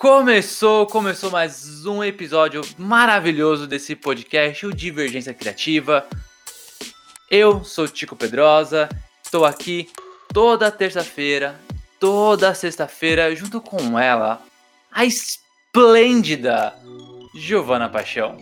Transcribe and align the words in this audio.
Começou, 0.00 0.86
começou 0.86 1.30
mais 1.30 1.84
um 1.84 2.02
episódio 2.02 2.62
maravilhoso 2.78 3.66
desse 3.66 3.94
podcast, 3.94 4.64
o 4.64 4.72
Divergência 4.72 5.34
Criativa. 5.34 6.08
Eu 7.30 7.62
sou 7.64 7.86
Tico 7.86 8.16
Pedrosa, 8.16 8.88
estou 9.22 9.44
aqui 9.44 9.90
toda 10.32 10.70
terça-feira, 10.70 11.60
toda 11.98 12.54
sexta-feira, 12.54 13.36
junto 13.36 13.60
com 13.60 13.98
ela, 13.98 14.42
a 14.90 15.04
esplêndida 15.04 16.72
Giovana 17.34 17.86
Paixão. 17.86 18.38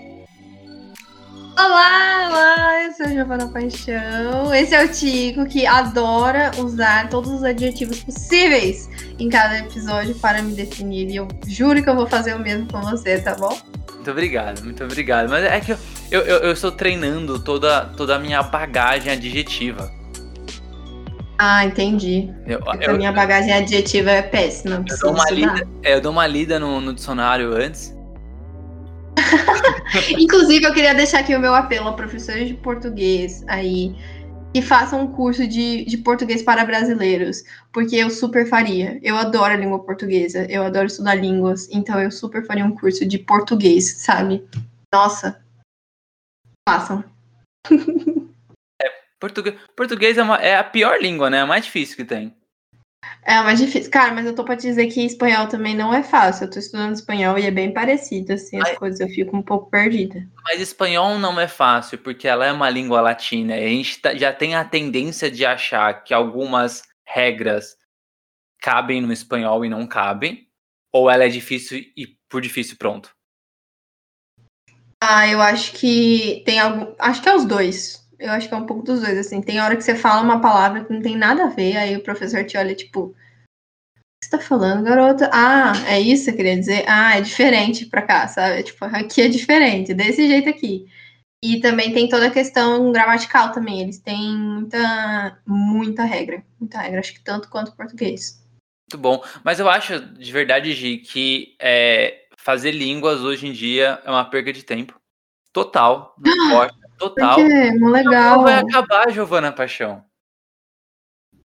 Olá, 1.58 2.28
olá, 2.28 2.84
eu 2.84 2.92
sou 2.92 3.04
a 3.04 3.08
Giovana 3.08 3.48
Paixão. 3.48 4.54
Esse 4.54 4.76
é 4.76 4.84
o 4.84 4.92
Tico 4.92 5.44
que 5.44 5.66
adora 5.66 6.52
usar 6.56 7.08
todos 7.08 7.32
os 7.32 7.42
adjetivos 7.42 7.98
possíveis 8.04 8.88
em 9.18 9.28
cada 9.28 9.58
episódio 9.58 10.14
para 10.14 10.40
me 10.40 10.54
definir. 10.54 11.10
E 11.10 11.16
eu 11.16 11.26
juro 11.48 11.82
que 11.82 11.90
eu 11.90 11.96
vou 11.96 12.06
fazer 12.06 12.36
o 12.36 12.38
mesmo 12.38 12.70
com 12.70 12.80
você, 12.82 13.20
tá 13.20 13.34
bom? 13.34 13.58
Muito 13.92 14.08
obrigado, 14.08 14.62
muito 14.62 14.84
obrigado. 14.84 15.28
Mas 15.28 15.42
é 15.42 15.58
que 15.58 15.72
eu, 15.72 15.78
eu, 16.12 16.36
eu, 16.36 16.52
estou 16.52 16.70
treinando 16.70 17.40
toda, 17.40 17.86
toda 17.96 18.14
a 18.14 18.20
minha 18.20 18.40
bagagem 18.40 19.12
adjetiva. 19.12 19.90
Ah, 21.38 21.64
entendi. 21.64 22.32
Eu, 22.46 22.60
eu, 22.80 22.94
a 22.94 22.96
minha 22.96 23.10
bagagem 23.10 23.52
adjetiva 23.52 24.12
é 24.12 24.22
péssima. 24.22 24.84
Eu 24.88 24.98
dou, 25.00 25.10
uma 25.12 25.28
lida, 25.28 25.68
é, 25.82 25.94
eu 25.96 26.00
dou 26.00 26.12
uma 26.12 26.26
lida 26.28 26.60
no, 26.60 26.80
no 26.80 26.94
dicionário 26.94 27.52
antes. 27.52 27.97
Inclusive, 30.18 30.64
eu 30.64 30.74
queria 30.74 30.94
deixar 30.94 31.20
aqui 31.20 31.34
o 31.34 31.40
meu 31.40 31.54
apelo 31.54 31.88
a 31.88 31.92
professores 31.92 32.48
de 32.48 32.54
português 32.54 33.44
aí 33.46 33.94
que 34.52 34.62
façam 34.62 35.02
um 35.02 35.12
curso 35.12 35.46
de, 35.46 35.84
de 35.84 35.98
português 35.98 36.42
para 36.42 36.64
brasileiros, 36.64 37.42
porque 37.72 37.96
eu 37.96 38.10
super 38.10 38.48
faria. 38.48 38.98
Eu 39.02 39.16
adoro 39.16 39.52
a 39.52 39.56
língua 39.56 39.84
portuguesa, 39.84 40.46
eu 40.50 40.62
adoro 40.62 40.86
estudar 40.86 41.14
línguas, 41.14 41.68
então 41.70 42.00
eu 42.00 42.10
super 42.10 42.44
faria 42.46 42.64
um 42.64 42.74
curso 42.74 43.06
de 43.06 43.18
português, 43.18 43.96
sabe? 43.98 44.44
Nossa, 44.92 45.42
façam. 46.68 47.04
É, 48.80 48.86
português, 49.18 49.56
português 49.74 50.16
é, 50.16 50.22
uma, 50.22 50.36
é 50.36 50.56
a 50.56 50.62
pior 50.62 51.02
língua, 51.02 51.28
né? 51.28 51.38
É 51.38 51.40
a 51.40 51.46
mais 51.46 51.64
difícil 51.64 51.96
que 51.96 52.04
tem. 52.04 52.32
É 53.22 53.42
mais 53.42 53.58
difícil. 53.58 53.90
Cara, 53.90 54.14
mas 54.14 54.24
eu 54.26 54.34
tô 54.34 54.44
pra 54.44 54.56
te 54.56 54.62
dizer 54.62 54.86
que 54.86 55.04
espanhol 55.04 55.46
também 55.48 55.74
não 55.74 55.92
é 55.92 56.02
fácil. 56.02 56.44
Eu 56.44 56.50
tô 56.50 56.58
estudando 56.58 56.94
espanhol 56.94 57.38
e 57.38 57.44
é 57.44 57.50
bem 57.50 57.72
parecido, 57.72 58.32
assim, 58.32 58.56
as 58.56 58.70
mas, 58.70 58.78
coisas. 58.78 59.00
Eu 59.00 59.08
fico 59.08 59.36
um 59.36 59.42
pouco 59.42 59.70
perdida. 59.70 60.26
Mas 60.44 60.60
espanhol 60.60 61.18
não 61.18 61.38
é 61.38 61.46
fácil, 61.46 61.98
porque 61.98 62.26
ela 62.26 62.46
é 62.46 62.52
uma 62.52 62.70
língua 62.70 63.00
latina. 63.00 63.56
E 63.56 63.64
a 63.64 63.68
gente 63.68 64.00
tá, 64.00 64.14
já 64.14 64.32
tem 64.32 64.54
a 64.54 64.64
tendência 64.64 65.30
de 65.30 65.44
achar 65.44 66.02
que 66.04 66.14
algumas 66.14 66.82
regras 67.06 67.76
cabem 68.60 69.00
no 69.00 69.12
espanhol 69.12 69.64
e 69.64 69.68
não 69.68 69.86
cabem. 69.86 70.48
Ou 70.92 71.10
ela 71.10 71.24
é 71.24 71.28
difícil 71.28 71.78
e 71.96 72.16
por 72.28 72.40
difícil 72.40 72.76
pronto? 72.78 73.14
Ah, 75.00 75.28
eu 75.28 75.40
acho 75.40 75.72
que 75.72 76.42
tem 76.44 76.58
algum. 76.58 76.94
Acho 76.98 77.22
que 77.22 77.28
é 77.28 77.34
os 77.34 77.44
dois. 77.44 77.97
Eu 78.18 78.32
acho 78.32 78.48
que 78.48 78.54
é 78.54 78.56
um 78.56 78.66
pouco 78.66 78.82
dos 78.82 79.00
dois, 79.00 79.16
assim. 79.16 79.40
Tem 79.40 79.60
hora 79.60 79.76
que 79.76 79.82
você 79.82 79.94
fala 79.94 80.22
uma 80.22 80.40
palavra 80.40 80.84
que 80.84 80.92
não 80.92 81.00
tem 81.00 81.16
nada 81.16 81.44
a 81.44 81.48
ver, 81.48 81.76
aí 81.76 81.96
o 81.96 82.02
professor 82.02 82.44
te 82.44 82.56
olha, 82.56 82.74
tipo, 82.74 83.00
o 83.00 83.14
que 84.20 84.24
você 84.24 84.30
tá 84.30 84.38
falando, 84.38 84.84
garota? 84.84 85.30
Ah, 85.32 85.72
é 85.86 86.00
isso 86.00 86.24
que 86.24 86.30
você 86.30 86.36
queria 86.36 86.58
dizer? 86.58 86.84
Ah, 86.88 87.16
é 87.16 87.20
diferente 87.20 87.86
pra 87.86 88.02
cá, 88.02 88.26
sabe? 88.26 88.64
Tipo, 88.64 88.84
aqui 88.86 89.22
é 89.22 89.28
diferente, 89.28 89.94
desse 89.94 90.26
jeito 90.26 90.48
aqui. 90.48 90.86
E 91.44 91.60
também 91.60 91.92
tem 91.92 92.08
toda 92.08 92.26
a 92.26 92.32
questão 92.32 92.90
gramatical 92.90 93.52
também. 93.52 93.80
Eles 93.80 94.00
têm 94.00 94.36
muita, 94.36 95.40
muita 95.46 96.04
regra. 96.04 96.44
Muita 96.58 96.80
regra, 96.80 96.98
acho 96.98 97.14
que 97.14 97.22
tanto 97.22 97.48
quanto 97.48 97.68
o 97.68 97.76
português. 97.76 98.44
Muito 98.90 99.00
bom. 99.00 99.22
Mas 99.44 99.60
eu 99.60 99.68
acho, 99.68 100.00
de 100.00 100.32
verdade, 100.32 100.72
Gi, 100.72 100.98
que 100.98 101.54
é, 101.60 102.24
fazer 102.36 102.72
línguas 102.72 103.20
hoje 103.20 103.46
em 103.46 103.52
dia 103.52 104.02
é 104.04 104.10
uma 104.10 104.24
perda 104.24 104.52
de 104.52 104.64
tempo. 104.64 104.98
Total. 105.52 106.14
Não 106.18 106.46
importa. 106.46 106.77
Total. 106.98 107.34
Por 107.36 107.46
quê? 107.46 107.70
legal. 107.80 108.42
vai 108.42 108.54
acabar, 108.54 109.10
Giovana 109.10 109.52
Paixão. 109.52 110.04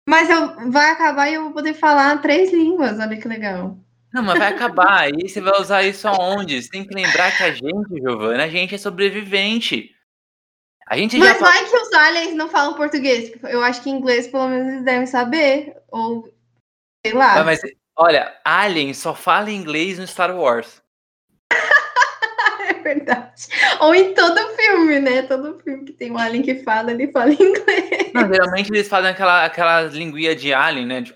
Mas 0.07 0.29
eu, 0.29 0.71
vai 0.71 0.91
acabar 0.91 1.29
e 1.29 1.35
eu 1.35 1.43
vou 1.43 1.53
poder 1.53 1.73
falar 1.73 2.21
três 2.21 2.51
línguas, 2.51 2.99
olha 2.99 3.17
que 3.17 3.27
legal. 3.27 3.77
Não, 4.13 4.21
mas 4.21 4.37
vai 4.37 4.53
acabar. 4.53 5.01
Aí 5.01 5.27
você 5.27 5.41
vai 5.41 5.59
usar 5.59 5.83
isso 5.83 6.07
aonde? 6.07 6.61
Você 6.61 6.69
tem 6.69 6.85
que 6.85 6.93
lembrar 6.93 7.35
que 7.35 7.43
a 7.43 7.51
gente, 7.51 7.99
Giovana, 7.99 8.43
a 8.43 8.49
gente 8.49 8.75
é 8.75 8.77
sobrevivente. 8.77 9.89
A 10.85 10.97
gente 10.97 11.17
mas 11.17 11.29
já 11.29 11.37
vai 11.39 11.65
que 11.65 11.75
os 11.75 11.93
aliens 11.93 12.35
não 12.35 12.49
falam 12.49 12.75
português. 12.75 13.31
Eu 13.43 13.63
acho 13.63 13.81
que 13.81 13.89
inglês, 13.89 14.27
pelo 14.27 14.49
menos, 14.49 14.67
eles 14.67 14.83
devem 14.83 15.07
saber. 15.07 15.75
Ou 15.89 16.31
sei 17.05 17.15
lá. 17.15 17.43
Mas, 17.43 17.61
olha, 17.97 18.39
alien 18.43 18.93
só 18.93 19.15
fala 19.15 19.49
inglês 19.49 19.97
no 19.97 20.05
Star 20.05 20.35
Wars 20.35 20.81
verdade. 22.83 23.47
Ou 23.79 23.95
em 23.95 24.13
todo 24.13 24.37
filme, 24.55 24.99
né? 24.99 25.23
Todo 25.23 25.59
filme 25.59 25.85
que 25.85 25.93
tem 25.93 26.11
um 26.11 26.17
alien 26.17 26.43
que 26.43 26.63
fala, 26.63 26.91
ele 26.91 27.11
fala 27.11 27.31
inglês. 27.33 28.11
Não, 28.13 28.27
geralmente 28.27 28.69
eles 28.71 28.87
fazem 28.87 29.09
aquela, 29.09 29.45
aquela 29.45 29.81
linguinha 29.83 30.35
de 30.35 30.53
alien, 30.53 30.85
né? 30.85 31.01
De... 31.01 31.13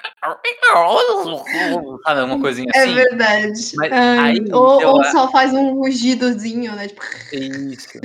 Sabe, 2.04 2.22
uma 2.22 2.40
coisinha 2.40 2.72
é 2.74 2.80
assim. 2.80 2.92
É 2.92 2.96
verdade. 2.96 3.74
Aí, 3.92 4.46
ou, 4.52 4.84
ou 4.84 5.04
só 5.06 5.30
faz 5.32 5.54
um 5.54 5.76
rugidozinho, 5.76 6.76
né? 6.76 6.88
Tipo... 6.88 7.02
Isso. 7.34 8.00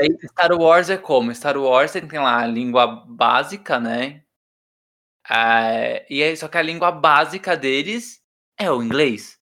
Aí, 0.00 0.16
Star 0.28 0.52
Wars 0.52 0.90
é 0.90 0.96
como? 0.96 1.34
Star 1.34 1.56
Wars 1.56 1.92
tem 1.92 2.18
lá 2.18 2.40
a 2.40 2.46
língua 2.46 3.04
básica, 3.06 3.78
né? 3.78 4.22
É, 5.30 6.04
e 6.10 6.22
aí, 6.22 6.36
só 6.36 6.48
que 6.48 6.58
a 6.58 6.62
língua 6.62 6.90
básica 6.90 7.56
deles 7.56 8.20
é 8.58 8.70
o 8.70 8.82
inglês. 8.82 9.38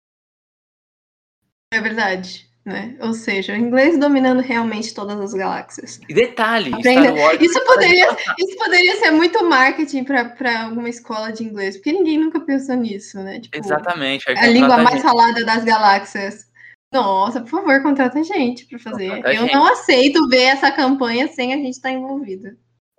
É 1.73 1.81
verdade 1.81 2.50
né? 2.65 2.95
Ou 3.01 3.15
seja, 3.15 3.53
o 3.53 3.57
inglês 3.57 3.99
dominando 3.99 4.41
realmente 4.41 4.95
todas 4.95 5.19
as 5.19 5.33
galáxias. 5.33 6.01
E 6.09 6.15
detalhe, 6.15 6.71
Wars... 6.71 7.41
isso, 7.41 7.65
poderia, 7.65 8.17
isso 8.39 8.57
poderia 8.59 8.97
ser 8.97 9.11
muito 9.11 9.45
marketing 9.45 10.05
para 10.05 10.65
alguma 10.65 10.89
escola 10.89 11.33
de 11.33 11.45
inglês, 11.45 11.77
porque 11.77 11.93
ninguém 11.93 12.19
nunca 12.19 12.41
pensou 12.41 12.77
nisso, 12.77 13.19
né? 13.21 13.41
Tipo, 13.41 13.59
Exatamente. 13.59 14.31
A 14.31 14.47
língua 14.47 14.79
mais 14.79 15.03
falada 15.03 15.45
das 15.45 15.65
galáxias. 15.65 16.51
Nossa, 16.93 17.41
por 17.41 17.51
favor, 17.51 17.83
contrata 17.83 18.19
a 18.19 18.23
gente 18.23 18.67
para 18.67 18.79
fazer. 18.79 19.11
Contrata 19.11 19.35
Eu 19.35 19.47
não 19.47 19.65
aceito 19.67 20.29
ver 20.29 20.43
essa 20.43 20.73
campanha 20.73 21.29
sem 21.29 21.55
a 21.55 21.57
gente 21.57 21.71
estar 21.71 21.89
tá 21.89 21.95
envolvido. 21.95 22.51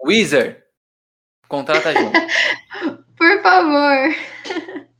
Wizard, 0.03 0.57
contrata 1.47 1.89
a 1.89 1.93
gente. 1.93 2.11
por 3.17 3.41
favor. 3.41 4.15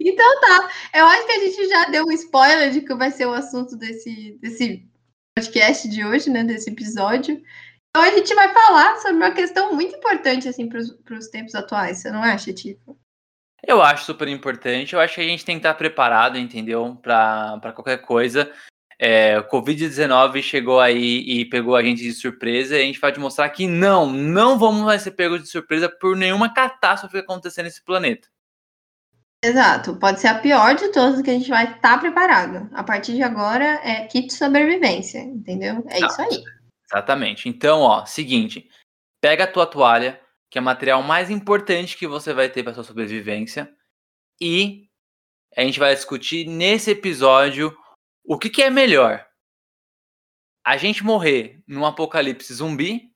Então 0.00 0.40
tá. 0.40 0.70
Eu 0.94 1.06
acho 1.06 1.26
que 1.26 1.32
a 1.32 1.40
gente 1.40 1.68
já 1.68 1.84
deu 1.86 2.04
um 2.04 2.12
spoiler 2.12 2.70
de 2.70 2.82
que 2.82 2.94
vai 2.94 3.10
ser 3.10 3.26
o 3.26 3.32
assunto 3.32 3.76
desse, 3.76 4.38
desse 4.40 4.88
podcast 5.36 5.88
de 5.88 6.04
hoje, 6.04 6.30
né? 6.30 6.44
Desse 6.44 6.70
episódio. 6.70 7.42
Então 7.90 8.02
a 8.02 8.10
gente 8.10 8.34
vai 8.34 8.52
falar 8.52 8.96
sobre 8.98 9.16
uma 9.16 9.32
questão 9.32 9.74
muito 9.74 9.96
importante, 9.96 10.48
assim, 10.48 10.68
para 10.68 10.80
os 11.18 11.28
tempos 11.28 11.54
atuais. 11.54 11.98
Você 11.98 12.10
não 12.10 12.22
acha, 12.22 12.52
Tico? 12.52 12.98
Eu 13.66 13.82
acho 13.82 14.04
super 14.04 14.28
importante. 14.28 14.94
Eu 14.94 15.00
acho 15.00 15.16
que 15.16 15.20
a 15.20 15.24
gente 15.24 15.44
tem 15.44 15.56
que 15.56 15.60
estar 15.60 15.74
preparado, 15.74 16.38
entendeu? 16.38 16.96
Para 17.02 17.72
qualquer 17.74 17.98
coisa. 17.98 18.52
É, 19.00 19.38
o 19.38 19.44
Covid-19 19.48 20.42
chegou 20.42 20.80
aí 20.80 21.20
e 21.20 21.44
pegou 21.44 21.76
a 21.76 21.82
gente 21.82 22.02
de 22.02 22.12
surpresa. 22.12 22.76
E 22.76 22.82
a 22.82 22.84
gente 22.84 23.00
vai 23.00 23.10
te 23.10 23.18
mostrar 23.18 23.48
que 23.50 23.66
não, 23.66 24.06
não 24.06 24.58
vamos 24.58 24.82
mais 24.82 25.02
ser 25.02 25.12
pegos 25.12 25.42
de 25.42 25.48
surpresa 25.48 25.88
por 25.88 26.16
nenhuma 26.16 26.52
catástrofe 26.52 27.18
acontecer 27.18 27.62
nesse 27.62 27.82
planeta. 27.82 28.28
Exato, 29.44 29.96
pode 29.96 30.20
ser 30.20 30.28
a 30.28 30.38
pior 30.38 30.74
de 30.74 30.88
todas 30.88 31.22
que 31.22 31.30
a 31.30 31.34
gente 31.34 31.48
vai 31.48 31.64
estar 31.64 31.80
tá 31.80 31.98
preparado. 31.98 32.68
A 32.74 32.82
partir 32.82 33.14
de 33.14 33.22
agora 33.22 33.64
é 33.84 34.06
kit 34.06 34.32
sobrevivência, 34.32 35.20
entendeu? 35.20 35.84
É 35.88 36.04
isso 36.04 36.20
aí. 36.20 36.42
Exatamente. 36.90 37.48
Então, 37.48 37.80
ó, 37.80 38.04
seguinte, 38.04 38.68
pega 39.20 39.44
a 39.44 39.50
tua 39.50 39.66
toalha, 39.66 40.20
que 40.50 40.58
é 40.58 40.60
o 40.60 40.64
material 40.64 41.02
mais 41.02 41.30
importante 41.30 41.96
que 41.96 42.06
você 42.06 42.32
vai 42.32 42.48
ter 42.48 42.64
para 42.64 42.74
sua 42.74 42.82
sobrevivência, 42.82 43.72
e 44.40 44.88
a 45.56 45.62
gente 45.62 45.78
vai 45.78 45.94
discutir 45.94 46.46
nesse 46.46 46.90
episódio 46.90 47.76
o 48.24 48.36
que, 48.38 48.50
que 48.50 48.62
é 48.62 48.70
melhor. 48.70 49.26
A 50.64 50.76
gente 50.76 51.04
morrer 51.04 51.62
num 51.66 51.86
apocalipse 51.86 52.52
zumbi 52.52 53.12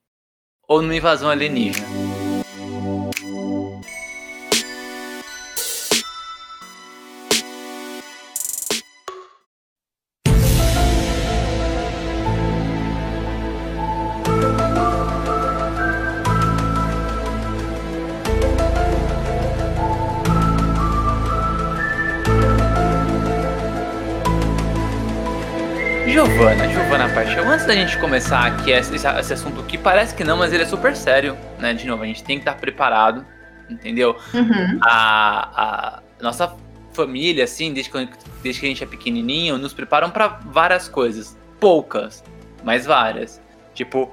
ou 0.67 0.81
numa 0.81 0.95
invasão 0.95 1.29
alienígena? 1.29 2.02
Antes 27.63 27.75
da 27.75 27.75
gente 27.75 27.97
começar 27.97 28.45
aqui 28.45 28.71
esse, 28.71 28.93
esse 28.93 29.33
assunto 29.33 29.63
que 29.63 29.77
parece 29.77 30.13
que 30.13 30.23
não, 30.23 30.35
mas 30.35 30.51
ele 30.51 30.63
é 30.63 30.65
super 30.65 30.93
sério, 30.95 31.37
né? 31.59 31.73
De 31.73 31.87
novo, 31.87 32.03
a 32.03 32.05
gente 32.05 32.21
tem 32.21 32.37
que 32.37 32.41
estar 32.41 32.55
preparado, 32.55 33.25
entendeu? 33.69 34.17
Uhum. 34.33 34.79
A, 34.81 35.99
a 36.01 36.03
nossa 36.21 36.53
família, 36.91 37.45
assim, 37.45 37.73
desde 37.73 37.89
que, 37.89 38.09
desde 38.43 38.59
que 38.59 38.65
a 38.65 38.69
gente 38.69 38.83
é 38.83 38.87
pequenininho, 38.87 39.57
nos 39.57 39.73
preparam 39.73 40.09
para 40.09 40.27
várias 40.27 40.89
coisas. 40.89 41.37
Poucas, 41.57 42.21
mas 42.65 42.85
várias. 42.85 43.41
Tipo, 43.73 44.11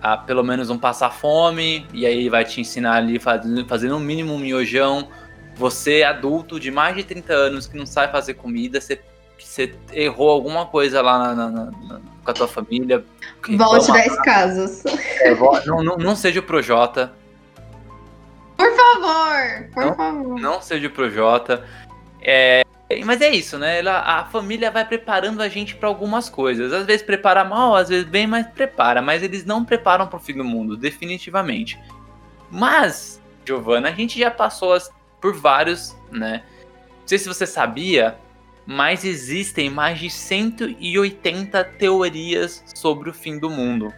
a, 0.00 0.16
pelo 0.16 0.44
menos 0.44 0.70
um 0.70 0.78
passar 0.78 1.10
fome, 1.10 1.84
e 1.92 2.06
aí 2.06 2.28
vai 2.28 2.44
te 2.44 2.60
ensinar 2.60 2.94
ali 2.98 3.18
fazendo, 3.18 3.66
fazendo 3.66 3.96
um 3.96 4.00
mínimo 4.00 4.34
um 4.34 4.38
miojão. 4.38 5.08
Você, 5.56 6.04
adulto 6.04 6.60
de 6.60 6.70
mais 6.70 6.94
de 6.94 7.02
30 7.02 7.32
anos 7.32 7.66
que 7.66 7.76
não 7.76 7.86
sabe 7.86 8.12
fazer 8.12 8.34
comida, 8.34 8.80
você, 8.80 9.00
você 9.36 9.74
errou 9.92 10.30
alguma 10.30 10.66
coisa 10.66 11.02
lá 11.02 11.34
na, 11.34 11.34
na, 11.34 11.50
na, 11.50 12.13
com 12.24 12.30
a 12.30 12.34
tua 12.34 12.48
família. 12.48 13.04
Volte 13.56 13.92
10 13.92 14.16
casas. 14.22 14.84
É, 15.20 15.34
não, 15.66 15.82
não, 15.82 15.96
não 15.96 16.16
seja 16.16 16.40
o 16.40 16.42
Projota. 16.42 17.12
Por 18.56 18.70
favor, 18.74 19.68
por 19.72 19.84
não, 19.84 19.94
favor. 19.94 20.40
Não 20.40 20.62
seja 20.62 20.86
o 20.86 20.90
Projota. 20.90 21.64
É, 22.20 22.62
mas 23.04 23.20
é 23.20 23.30
isso, 23.30 23.58
né? 23.58 23.78
Ela, 23.78 24.00
a 24.00 24.24
família 24.26 24.70
vai 24.70 24.84
preparando 24.84 25.42
a 25.42 25.48
gente 25.48 25.74
para 25.74 25.88
algumas 25.88 26.28
coisas. 26.28 26.72
Às 26.72 26.86
vezes 26.86 27.02
prepara 27.02 27.44
mal, 27.44 27.74
às 27.74 27.88
vezes 27.88 28.04
bem, 28.04 28.26
mas 28.26 28.46
prepara. 28.46 29.02
Mas 29.02 29.22
eles 29.22 29.44
não 29.44 29.64
preparam 29.64 30.06
para 30.06 30.16
o 30.16 30.20
fim 30.20 30.34
do 30.34 30.44
mundo, 30.44 30.76
definitivamente. 30.76 31.78
Mas, 32.50 33.20
Giovana, 33.44 33.88
a 33.88 33.92
gente 33.92 34.18
já 34.18 34.30
passou 34.30 34.72
as, 34.72 34.90
por 35.20 35.34
vários, 35.34 35.96
né? 36.10 36.42
Não 37.00 37.08
sei 37.08 37.18
se 37.18 37.28
você 37.28 37.46
sabia, 37.46 38.16
mas 38.66 39.04
existem 39.04 39.68
mais 39.68 39.98
de 39.98 40.08
180 40.08 41.64
teorias 41.78 42.64
sobre 42.74 43.10
o 43.10 43.14
fim 43.14 43.38
do 43.38 43.50
mundo. 43.50 43.92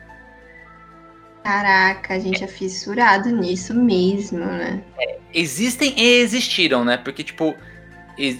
Caraca, 1.44 2.14
a 2.14 2.18
gente 2.18 2.42
é 2.42 2.48
fissurado 2.48 3.28
nisso 3.28 3.72
mesmo, 3.72 4.40
né? 4.40 4.82
É, 4.98 5.18
existem 5.32 5.94
e 5.96 6.20
existiram, 6.20 6.84
né? 6.84 6.96
Porque, 6.96 7.22
tipo, 7.22 7.54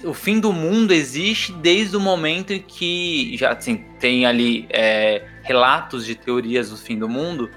o 0.03 0.13
fim 0.13 0.41
do 0.41 0.51
mundo 0.51 0.91
existe 0.91 1.53
desde 1.53 1.95
o 1.95 2.01
momento 2.01 2.51
em 2.51 2.61
que 2.61 3.37
já 3.37 3.53
assim, 3.53 3.85
tem 3.99 4.25
ali 4.25 4.67
é, 4.69 5.23
relatos 5.43 6.05
de 6.05 6.15
teorias 6.15 6.69
do 6.69 6.75
fim 6.75 6.99
do 6.99 7.07
mundo, 7.07 7.49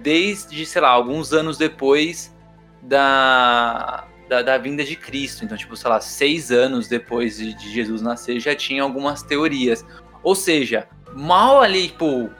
desde, 0.00 0.64
sei 0.64 0.80
lá, 0.80 0.90
alguns 0.90 1.32
anos 1.32 1.58
depois 1.58 2.32
da, 2.80 4.06
da, 4.34 4.42
da 4.42 4.58
vinda 4.58 4.84
de 4.84 4.96
Cristo. 4.96 5.44
Então, 5.44 5.56
tipo, 5.56 5.76
sei 5.76 5.90
lá, 5.90 6.00
seis 6.00 6.50
anos 6.50 6.88
depois 6.88 7.36
de, 7.36 7.54
de, 7.54 7.72
Jesus 7.72 8.02
nascer, 8.02 8.40
já 8.40 8.54
tinha 8.54 8.82
algumas 8.82 9.22
teorias. 9.22 9.84
Ou 10.22 10.34
seja, 10.34 10.88
mal 11.14 11.60
ali, 11.60 11.88
tipo, 11.88 12.30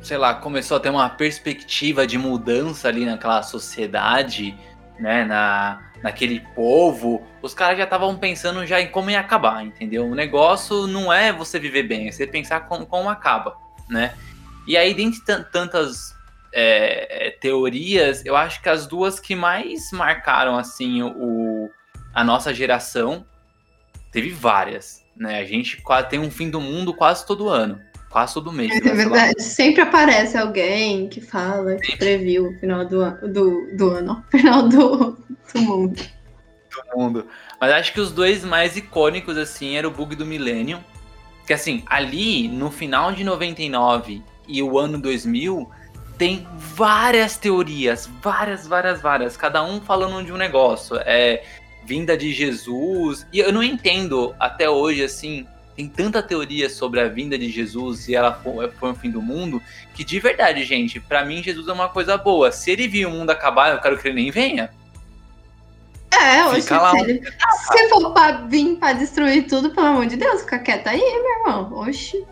sei 0.00 0.16
lá, 0.16 0.34
começou 0.34 0.76
a 0.76 0.80
ter 0.80 0.90
uma 0.90 1.08
perspectiva 1.08 2.06
de 2.06 2.18
mudança 2.18 2.88
ali 2.88 3.04
naquela 3.04 3.42
sociedade, 3.42 4.56
né, 4.98 5.24
na 5.24 5.92
naquele 6.02 6.40
povo, 6.54 7.22
os 7.40 7.54
caras 7.54 7.78
já 7.78 7.84
estavam 7.84 8.16
pensando 8.16 8.66
já 8.66 8.80
em 8.80 8.88
como 8.88 9.08
ia 9.08 9.20
acabar, 9.20 9.64
entendeu? 9.64 10.04
O 10.04 10.14
negócio 10.14 10.88
não 10.88 11.12
é 11.12 11.32
você 11.32 11.60
viver 11.60 11.84
bem, 11.84 12.08
é 12.08 12.10
você 12.10 12.26
pensar 12.26 12.62
como, 12.62 12.84
como 12.84 13.08
acaba, 13.08 13.56
né? 13.88 14.12
E 14.66 14.76
aí, 14.76 14.92
dentre 14.92 15.20
tantas 15.52 16.12
é, 16.52 17.28
é, 17.28 17.30
teorias, 17.30 18.24
eu 18.24 18.36
acho 18.36 18.62
que 18.62 18.68
as 18.68 18.86
duas 18.86 19.18
que 19.18 19.34
mais 19.34 19.90
marcaram, 19.92 20.56
assim, 20.56 21.02
o, 21.02 21.70
a 22.14 22.22
nossa 22.22 22.52
geração, 22.52 23.24
teve 24.10 24.30
várias, 24.30 25.02
né? 25.16 25.40
A 25.40 25.44
gente 25.44 25.80
quase 25.82 26.08
tem 26.08 26.20
um 26.20 26.30
fim 26.30 26.50
do 26.50 26.60
mundo 26.60 26.92
quase 26.94 27.26
todo 27.26 27.48
ano. 27.48 27.80
Quase 28.10 28.34
todo 28.34 28.52
mês. 28.52 28.70
É 28.84 28.94
verdade. 28.94 29.42
Sempre 29.42 29.80
aparece 29.80 30.36
alguém 30.36 31.08
que 31.08 31.18
fala, 31.18 31.76
que 31.76 31.96
previu 31.96 32.48
o 32.48 32.58
final 32.58 32.84
do, 32.84 33.10
do, 33.26 33.74
do 33.74 33.90
ano, 33.90 34.22
final 34.30 34.68
do, 34.68 35.16
do 35.54 35.60
mundo. 35.60 35.96
Do 35.96 36.98
mundo. 36.98 37.26
Mas 37.58 37.72
acho 37.72 37.92
que 37.94 38.00
os 38.00 38.12
dois 38.12 38.44
mais 38.44 38.76
icônicos, 38.76 39.38
assim, 39.38 39.76
era 39.76 39.88
o 39.88 39.90
bug 39.90 40.14
do 40.14 40.26
milênio. 40.26 40.84
Que, 41.46 41.54
assim, 41.54 41.82
ali, 41.86 42.48
no 42.48 42.70
final 42.70 43.12
de 43.12 43.24
99 43.24 44.22
e 44.46 44.62
o 44.62 44.78
ano 44.78 45.00
2000, 45.00 45.70
tem 46.22 46.46
várias 46.56 47.36
teorias. 47.36 48.08
Várias, 48.22 48.64
várias, 48.64 49.02
várias. 49.02 49.36
Cada 49.36 49.60
um 49.64 49.80
falando 49.80 50.24
de 50.24 50.32
um 50.32 50.36
negócio. 50.36 50.94
É 50.98 51.42
vinda 51.84 52.16
de 52.16 52.32
Jesus. 52.32 53.26
E 53.32 53.40
eu 53.40 53.52
não 53.52 53.60
entendo 53.60 54.32
até 54.38 54.70
hoje, 54.70 55.02
assim, 55.02 55.48
tem 55.74 55.88
tanta 55.88 56.22
teoria 56.22 56.70
sobre 56.70 57.00
a 57.00 57.08
vinda 57.08 57.36
de 57.36 57.50
Jesus 57.50 58.06
e 58.06 58.14
ela 58.14 58.34
foi, 58.34 58.70
foi 58.70 58.92
o 58.92 58.94
fim 58.94 59.10
do 59.10 59.20
mundo, 59.20 59.60
que 59.94 60.04
de 60.04 60.20
verdade, 60.20 60.62
gente, 60.62 61.00
para 61.00 61.24
mim 61.24 61.42
Jesus 61.42 61.66
é 61.66 61.72
uma 61.72 61.88
coisa 61.88 62.16
boa. 62.16 62.52
Se 62.52 62.70
ele 62.70 62.86
vir 62.86 63.04
o 63.04 63.10
mundo 63.10 63.30
acabar, 63.30 63.72
eu 63.72 63.80
quero 63.80 63.98
que 63.98 64.06
ele 64.06 64.22
nem 64.22 64.30
venha. 64.30 64.70
É, 66.12 66.44
hoje, 66.44 66.62
se, 66.62 66.72
ele, 67.00 67.20
se 67.66 67.88
for 67.88 68.12
pra 68.12 68.30
vir 68.42 68.76
pra 68.76 68.92
destruir 68.92 69.48
tudo, 69.48 69.70
pelo 69.70 69.88
amor 69.88 70.06
de 70.06 70.14
Deus, 70.14 70.42
fica 70.42 70.60
quieto 70.60 70.86
aí, 70.86 71.00
meu 71.00 71.40
irmão. 71.40 71.80
Oxi. 71.80 72.24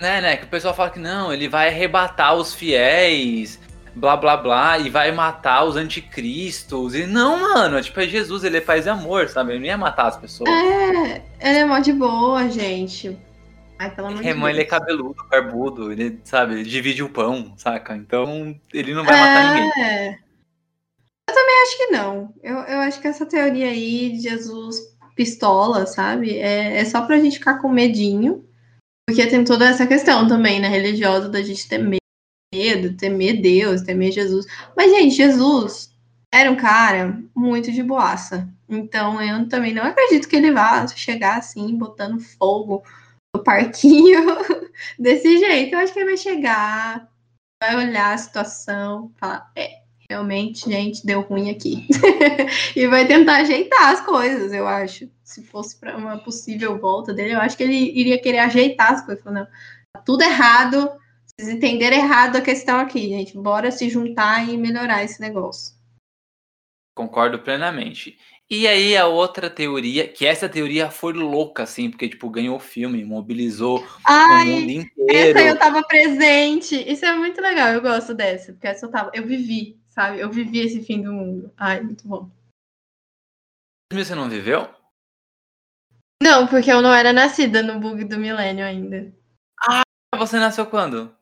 Né, 0.00 0.20
né? 0.20 0.36
Que 0.36 0.44
o 0.44 0.48
pessoal 0.48 0.74
fala 0.74 0.90
que 0.90 0.98
não, 0.98 1.32
ele 1.32 1.48
vai 1.48 1.68
arrebatar 1.68 2.34
os 2.34 2.54
fiéis, 2.54 3.58
blá 3.94 4.16
blá 4.16 4.36
blá, 4.36 4.78
e 4.78 4.90
vai 4.90 5.10
matar 5.10 5.64
os 5.64 5.76
anticristos. 5.76 6.94
E 6.94 7.06
não, 7.06 7.40
mano, 7.40 7.80
tipo, 7.80 7.98
é 8.00 8.06
Jesus, 8.06 8.44
ele 8.44 8.58
é 8.58 8.60
paz 8.60 8.86
e 8.86 8.90
amor, 8.90 9.28
sabe? 9.28 9.52
Ele 9.52 9.60
não 9.60 9.66
ia 9.66 9.78
matar 9.78 10.08
as 10.08 10.16
pessoas. 10.16 10.50
É, 10.50 11.22
ele 11.40 11.58
é 11.58 11.64
mó 11.64 11.78
de 11.78 11.92
boa, 11.92 12.48
gente. 12.50 13.16
Ai, 13.78 13.90
pelo 13.90 14.08
amor 14.08 14.22
de 14.22 14.32
Deus. 14.32 14.48
Ele 14.48 14.60
é 14.60 14.64
cabeludo, 14.64 15.26
barbudo, 15.30 15.92
ele, 15.92 16.20
sabe, 16.24 16.54
ele 16.54 16.64
divide 16.64 17.02
o 17.02 17.08
pão, 17.08 17.54
saca? 17.56 17.96
Então, 17.96 18.58
ele 18.72 18.94
não 18.94 19.04
vai 19.04 19.14
é... 19.14 19.20
matar 19.20 19.54
ninguém. 19.54 20.18
Eu 21.28 21.34
também 21.34 21.62
acho 21.62 21.76
que 21.76 21.86
não. 21.88 22.34
Eu, 22.42 22.54
eu 22.54 22.80
acho 22.80 23.00
que 23.00 23.08
essa 23.08 23.26
teoria 23.26 23.68
aí 23.68 24.12
de 24.12 24.20
Jesus 24.20 24.76
pistola, 25.16 25.86
sabe? 25.86 26.38
É, 26.38 26.78
é 26.78 26.84
só 26.84 27.02
pra 27.02 27.18
gente 27.18 27.38
ficar 27.38 27.54
com 27.58 27.68
medinho. 27.68 28.45
Porque 29.06 29.26
tem 29.26 29.44
toda 29.44 29.68
essa 29.68 29.86
questão 29.86 30.26
também, 30.26 30.58
né, 30.60 30.68
religiosa, 30.68 31.28
da 31.28 31.40
gente 31.40 31.68
ter 31.68 31.78
medo, 31.78 32.96
temer 32.96 33.40
Deus, 33.40 33.82
temer 33.82 34.10
Jesus. 34.10 34.46
Mas, 34.76 34.90
gente, 34.90 35.14
Jesus 35.14 35.94
era 36.34 36.50
um 36.50 36.56
cara 36.56 37.22
muito 37.34 37.70
de 37.70 37.82
boaça. 37.82 38.48
Então, 38.68 39.22
eu 39.22 39.48
também 39.48 39.72
não 39.72 39.84
acredito 39.84 40.28
que 40.28 40.34
ele 40.34 40.50
vá 40.50 40.86
chegar 40.88 41.38
assim, 41.38 41.76
botando 41.76 42.20
fogo 42.20 42.82
no 43.34 43.44
parquinho 43.44 44.26
desse 44.98 45.38
jeito. 45.38 45.74
Eu 45.74 45.78
acho 45.78 45.92
que 45.92 46.00
ele 46.00 46.10
vai 46.10 46.16
chegar, 46.16 47.08
vai 47.62 47.76
olhar 47.76 48.12
a 48.12 48.18
situação, 48.18 49.12
falar: 49.16 49.50
é, 49.54 49.82
realmente, 50.10 50.68
gente, 50.68 51.06
deu 51.06 51.20
ruim 51.20 51.50
aqui. 51.50 51.86
e 52.74 52.86
vai 52.88 53.06
tentar 53.06 53.36
ajeitar 53.36 53.92
as 53.92 54.00
coisas, 54.00 54.52
eu 54.52 54.66
acho. 54.66 55.08
Se 55.26 55.42
fosse 55.42 55.78
para 55.78 55.96
uma 55.96 56.18
possível 56.18 56.78
volta 56.78 57.12
dele, 57.12 57.34
eu 57.34 57.40
acho 57.40 57.56
que 57.56 57.62
ele 57.62 57.98
iria 57.98 58.20
querer 58.20 58.38
ajeitar 58.38 58.92
as 58.92 59.04
coisas. 59.04 59.22
Falando, 59.22 59.48
tá 59.92 60.00
tudo 60.00 60.22
errado, 60.22 60.90
vocês 61.24 61.48
entenderam 61.48 61.96
errado 61.96 62.36
a 62.36 62.40
questão 62.40 62.78
aqui, 62.78 63.08
gente. 63.08 63.36
Bora 63.36 63.70
se 63.70 63.88
juntar 63.88 64.48
e 64.48 64.56
melhorar 64.56 65.02
esse 65.02 65.20
negócio. 65.20 65.74
Concordo 66.94 67.40
plenamente. 67.40 68.18
E 68.48 68.68
aí 68.68 68.96
a 68.96 69.06
outra 69.06 69.50
teoria, 69.50 70.06
que 70.06 70.24
essa 70.24 70.48
teoria 70.48 70.88
foi 70.88 71.12
louca, 71.12 71.64
assim, 71.64 71.90
porque, 71.90 72.08
tipo, 72.08 72.30
ganhou 72.30 72.56
o 72.56 72.60
filme, 72.60 73.04
mobilizou 73.04 73.84
Ai, 74.06 74.48
o 74.48 74.60
mundo 74.60 74.70
inteiro. 74.70 75.38
Essa 75.38 75.48
eu 75.48 75.58
tava 75.58 75.82
presente. 75.82 76.76
Isso 76.90 77.04
é 77.04 77.16
muito 77.16 77.40
legal, 77.40 77.68
eu 77.70 77.82
gosto 77.82 78.14
dessa, 78.14 78.52
porque 78.52 78.68
essa 78.68 78.86
eu 78.86 78.90
tava. 78.90 79.10
Eu 79.12 79.26
vivi 79.26 79.76
sabe? 79.96 80.20
Eu 80.20 80.30
vivi 80.30 80.58
esse 80.58 80.84
fim 80.84 81.02
do 81.02 81.12
mundo. 81.12 81.50
Ai, 81.56 81.80
muito 81.80 82.06
bom. 82.06 82.30
Você 83.90 84.14
não 84.14 84.28
viveu? 84.28 84.68
Não, 86.22 86.46
porque 86.46 86.70
eu 86.70 86.80
não 86.80 86.92
era 86.92 87.12
nascida 87.12 87.62
no 87.62 87.78
bug 87.78 88.04
do 88.04 88.18
milênio 88.18 88.64
ainda. 88.64 89.12
Ah, 89.60 89.82
você 90.16 90.38
nasceu 90.38 90.66
quando? 90.66 91.14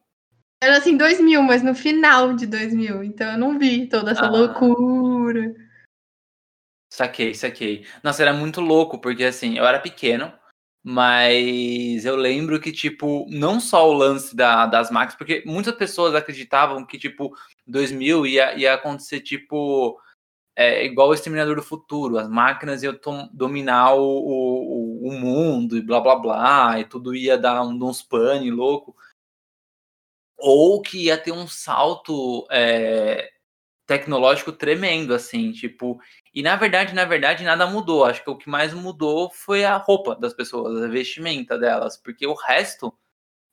Era 0.63 0.79
assim, 0.79 0.97
2000, 0.97 1.43
mas 1.43 1.63
no 1.63 1.75
final 1.75 2.35
de 2.35 2.47
2000. 2.47 3.03
Então 3.05 3.33
eu 3.33 3.39
não 3.39 3.59
vi 3.59 3.89
toda 3.89 4.13
essa 4.13 4.27
ah. 4.27 4.31
loucura. 4.31 5.55
Saquei, 6.93 7.35
saquei. 7.35 7.85
Nossa, 8.03 8.23
era 8.23 8.33
muito 8.33 8.61
louco, 8.61 8.99
porque 8.99 9.25
assim, 9.25 9.59
eu 9.59 9.67
era 9.67 9.81
pequeno, 9.81 10.33
mas 10.83 12.05
eu 12.05 12.15
lembro 12.15 12.61
que, 12.61 12.71
tipo, 12.71 13.27
não 13.29 13.59
só 13.59 13.89
o 13.89 13.93
lance 13.93 14.37
da, 14.37 14.65
das 14.67 14.91
máquinas, 14.93 15.17
porque 15.17 15.43
muitas 15.45 15.75
pessoas 15.75 16.15
acreditavam 16.15 16.87
que, 16.87 16.97
tipo, 16.97 17.37
2000 17.67 18.27
ia, 18.27 18.55
ia 18.57 18.75
acontecer 18.75 19.21
tipo 19.21 19.99
é, 20.57 20.85
igual 20.85 21.09
o 21.09 21.15
Exterminador 21.15 21.57
do 21.57 21.63
Futuro, 21.63 22.19
as 22.19 22.29
máquinas 22.29 22.83
iam 22.83 22.97
dominar 23.33 23.95
o, 23.95 24.03
o, 24.03 24.84
o, 25.09 25.13
mundo 25.13 25.77
e 25.77 25.83
blá 25.83 26.01
blá 26.01 26.17
blá, 26.17 26.81
e 26.81 26.85
tudo 26.85 27.15
ia 27.15 27.39
dar 27.39 27.63
um, 27.63 27.73
uns 27.85 28.03
pane 28.03 28.51
louco. 28.51 28.97
Ou 30.37 30.83
que 30.83 31.05
ia 31.07 31.17
ter 31.17 31.33
um 31.33 31.47
salto 31.47 32.47
é, 32.51 33.31
tecnológico 33.87 34.53
tremendo, 34.53 35.15
assim, 35.15 35.53
tipo. 35.53 36.01
E 36.35 36.43
na 36.43 36.57
verdade, 36.57 36.95
na 36.95 37.05
verdade, 37.05 37.45
nada 37.45 37.67
mudou. 37.67 38.05
Acho 38.05 38.23
que 38.23 38.31
o 38.31 38.37
que 38.37 38.49
mais 38.49 38.75
mudou 38.75 39.31
foi 39.31 39.65
a 39.65 39.77
roupa 39.77 40.17
das 40.17 40.35
pessoas, 40.35 40.83
a 40.83 40.89
vestimenta 40.89 41.59
delas, 41.59 41.97
porque 41.97 42.27
o 42.27 42.35
resto 42.35 42.93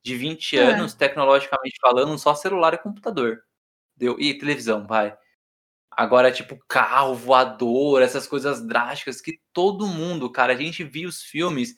de 0.04 0.16
20 0.16 0.58
é. 0.58 0.64
anos, 0.64 0.94
tecnologicamente 0.94 1.78
falando, 1.80 2.18
só 2.18 2.34
celular 2.34 2.74
e 2.74 2.78
computador. 2.78 3.44
Deu? 3.96 4.20
E 4.20 4.38
televisão, 4.38 4.88
vai. 4.88 5.16
Agora, 5.92 6.32
tipo, 6.32 6.58
carro 6.68 7.14
voador, 7.14 8.02
essas 8.02 8.26
coisas 8.26 8.66
drásticas 8.66 9.20
que 9.20 9.40
todo 9.52 9.88
mundo, 9.88 10.32
cara, 10.32 10.54
a 10.54 10.56
gente 10.56 10.84
viu 10.84 11.10
os 11.10 11.22
filmes 11.22 11.76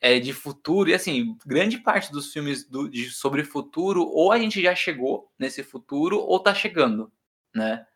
é, 0.00 0.18
de 0.18 0.32
futuro, 0.32 0.90
e 0.90 0.94
assim, 0.94 1.36
grande 1.46 1.78
parte 1.78 2.10
dos 2.10 2.32
filmes 2.32 2.68
do, 2.68 2.88
de, 2.88 3.10
sobre 3.10 3.44
futuro, 3.44 4.02
ou 4.02 4.32
a 4.32 4.38
gente 4.38 4.60
já 4.60 4.74
chegou 4.74 5.30
nesse 5.38 5.62
futuro, 5.62 6.18
ou 6.18 6.40
tá 6.40 6.52
chegando, 6.52 7.12
né? 7.54 7.86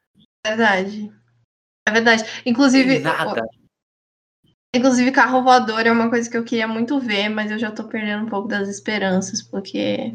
Verdade. 0.47 1.13
É 1.87 1.91
verdade. 1.91 2.23
Inclusive. 2.47 3.01
Nada. 3.01 3.43
Inclusive, 4.75 5.11
carro 5.11 5.43
voador 5.43 5.87
é 5.87 5.91
uma 5.91 6.11
coisa 6.11 6.31
que 6.31 6.37
eu 6.37 6.45
queria 6.45 6.69
muito 6.69 7.01
ver, 7.01 7.29
mas 7.29 7.51
eu 7.51 7.59
já 7.59 7.73
tô 7.73 7.85
perdendo 7.85 8.27
um 8.27 8.29
pouco 8.29 8.47
das 8.47 8.69
esperanças, 8.69 9.43
porque 9.43 10.15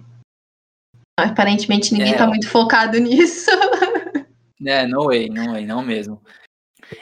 aparentemente 1.19 1.93
ninguém 1.93 2.13
é. 2.13 2.17
tá 2.17 2.27
muito 2.27 2.47
focado 2.47 2.97
nisso. 2.99 3.51
É, 4.65 4.85
no 4.85 5.07
way, 5.07 5.29
no 5.29 5.53
way, 5.53 5.65
não 5.65 5.81
mesmo. 5.81 6.21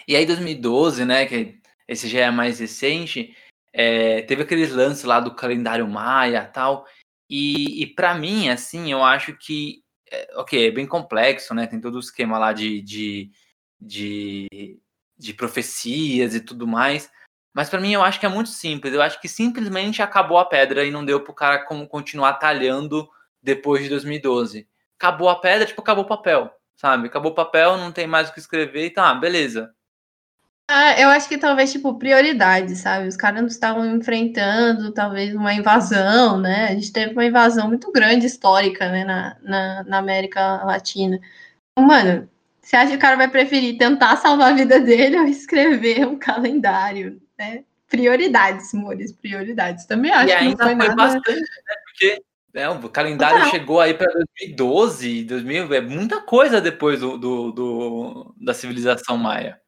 E 0.07 0.15
aí, 0.15 0.25
2012, 0.25 1.05
né, 1.05 1.25
que 1.25 1.59
esse 1.87 2.07
já 2.07 2.21
é 2.21 2.31
mais 2.31 2.59
recente, 2.59 3.35
é, 3.73 4.21
teve 4.23 4.43
aqueles 4.43 4.71
lances 4.71 5.03
lá 5.03 5.19
do 5.19 5.35
calendário 5.35 5.87
maia 5.87 6.45
tal. 6.45 6.85
E, 7.29 7.83
e 7.83 7.87
para 7.87 8.15
mim, 8.15 8.49
assim, 8.49 8.91
eu 8.91 9.03
acho 9.03 9.35
que, 9.37 9.83
é, 10.11 10.29
ok, 10.35 10.67
é 10.67 10.71
bem 10.71 10.87
complexo, 10.87 11.53
né? 11.53 11.67
Tem 11.67 11.79
todo 11.79 11.95
o 11.95 11.99
esquema 11.99 12.37
lá 12.37 12.53
de, 12.53 12.81
de, 12.81 13.31
de, 13.79 14.79
de 15.17 15.33
profecias 15.33 16.35
e 16.35 16.41
tudo 16.41 16.67
mais. 16.67 17.11
Mas 17.53 17.69
para 17.69 17.81
mim 17.81 17.93
eu 17.93 18.03
acho 18.03 18.19
que 18.19 18.25
é 18.25 18.29
muito 18.29 18.49
simples. 18.49 18.93
Eu 18.93 19.01
acho 19.01 19.19
que 19.21 19.27
simplesmente 19.27 20.01
acabou 20.01 20.37
a 20.37 20.45
pedra 20.45 20.85
e 20.85 20.91
não 20.91 21.05
deu 21.05 21.23
pro 21.23 21.33
cara 21.33 21.65
como 21.65 21.87
continuar 21.87 22.33
talhando 22.33 23.09
depois 23.41 23.83
de 23.83 23.89
2012. 23.89 24.67
Acabou 24.97 25.29
a 25.29 25.39
pedra, 25.39 25.65
tipo, 25.65 25.81
acabou 25.81 26.03
o 26.03 26.07
papel, 26.07 26.51
sabe? 26.79 27.07
Acabou 27.07 27.33
o 27.33 27.35
papel, 27.35 27.77
não 27.77 27.91
tem 27.91 28.07
mais 28.07 28.29
o 28.29 28.33
que 28.33 28.39
escrever, 28.39 28.87
então, 28.87 29.03
ah, 29.03 29.13
beleza. 29.13 29.73
Ah, 30.71 30.97
eu 30.99 31.09
acho 31.09 31.27
que 31.27 31.37
talvez, 31.37 31.71
tipo, 31.71 31.97
prioridade, 31.97 32.75
sabe? 32.75 33.07
Os 33.07 33.17
caras 33.17 33.41
não 33.41 33.47
estavam 33.47 33.85
enfrentando, 33.97 34.93
talvez, 34.93 35.35
uma 35.35 35.53
invasão, 35.53 36.39
né? 36.39 36.67
A 36.69 36.73
gente 36.75 36.93
teve 36.93 37.11
uma 37.11 37.25
invasão 37.25 37.67
muito 37.67 37.91
grande 37.91 38.27
histórica, 38.27 38.89
né, 38.89 39.03
na, 39.03 39.37
na, 39.41 39.83
na 39.83 39.97
América 39.97 40.63
Latina. 40.63 41.19
Mano, 41.77 42.29
você 42.61 42.77
acha 42.77 42.91
que 42.91 42.97
o 42.97 42.99
cara 42.99 43.17
vai 43.17 43.27
preferir 43.27 43.77
tentar 43.77 44.15
salvar 44.17 44.51
a 44.51 44.55
vida 44.55 44.79
dele 44.79 45.19
ou 45.19 45.25
escrever 45.27 46.07
um 46.07 46.17
calendário, 46.17 47.21
né? 47.37 47.63
Prioridades, 47.89 48.73
amores, 48.73 49.11
prioridades. 49.11 49.85
Também 49.85 50.11
acho 50.11 50.33
e 50.33 50.37
que 50.37 50.45
não 50.45 50.57
foi, 50.57 50.65
foi 50.67 50.75
nada... 50.75 50.95
bastante, 50.95 51.39
né? 51.39 51.75
Porque 51.83 52.23
né, 52.53 52.69
o 52.69 52.89
calendário 52.89 53.39
não. 53.39 53.49
chegou 53.49 53.79
aí 53.79 53.93
para 53.93 54.11
2012, 54.11 55.23
2000, 55.23 55.73
é 55.73 55.81
muita 55.81 56.21
coisa 56.21 56.59
depois 56.59 56.99
do, 56.99 57.17
do, 57.17 57.51
do 57.51 58.35
da 58.37 58.53
civilização 58.53 59.17
maia. 59.17 59.61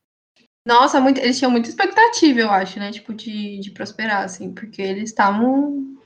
Nossa, 0.65 1.01
muito, 1.01 1.19
eles 1.19 1.38
tinham 1.38 1.51
muita 1.51 1.69
expectativa, 1.69 2.39
eu 2.39 2.51
acho, 2.51 2.79
né? 2.79 2.91
Tipo, 2.91 3.13
de, 3.13 3.59
de 3.59 3.71
prosperar, 3.71 4.23
assim, 4.23 4.53
porque 4.53 4.81
eles 4.81 5.09
estavam. 5.09 5.97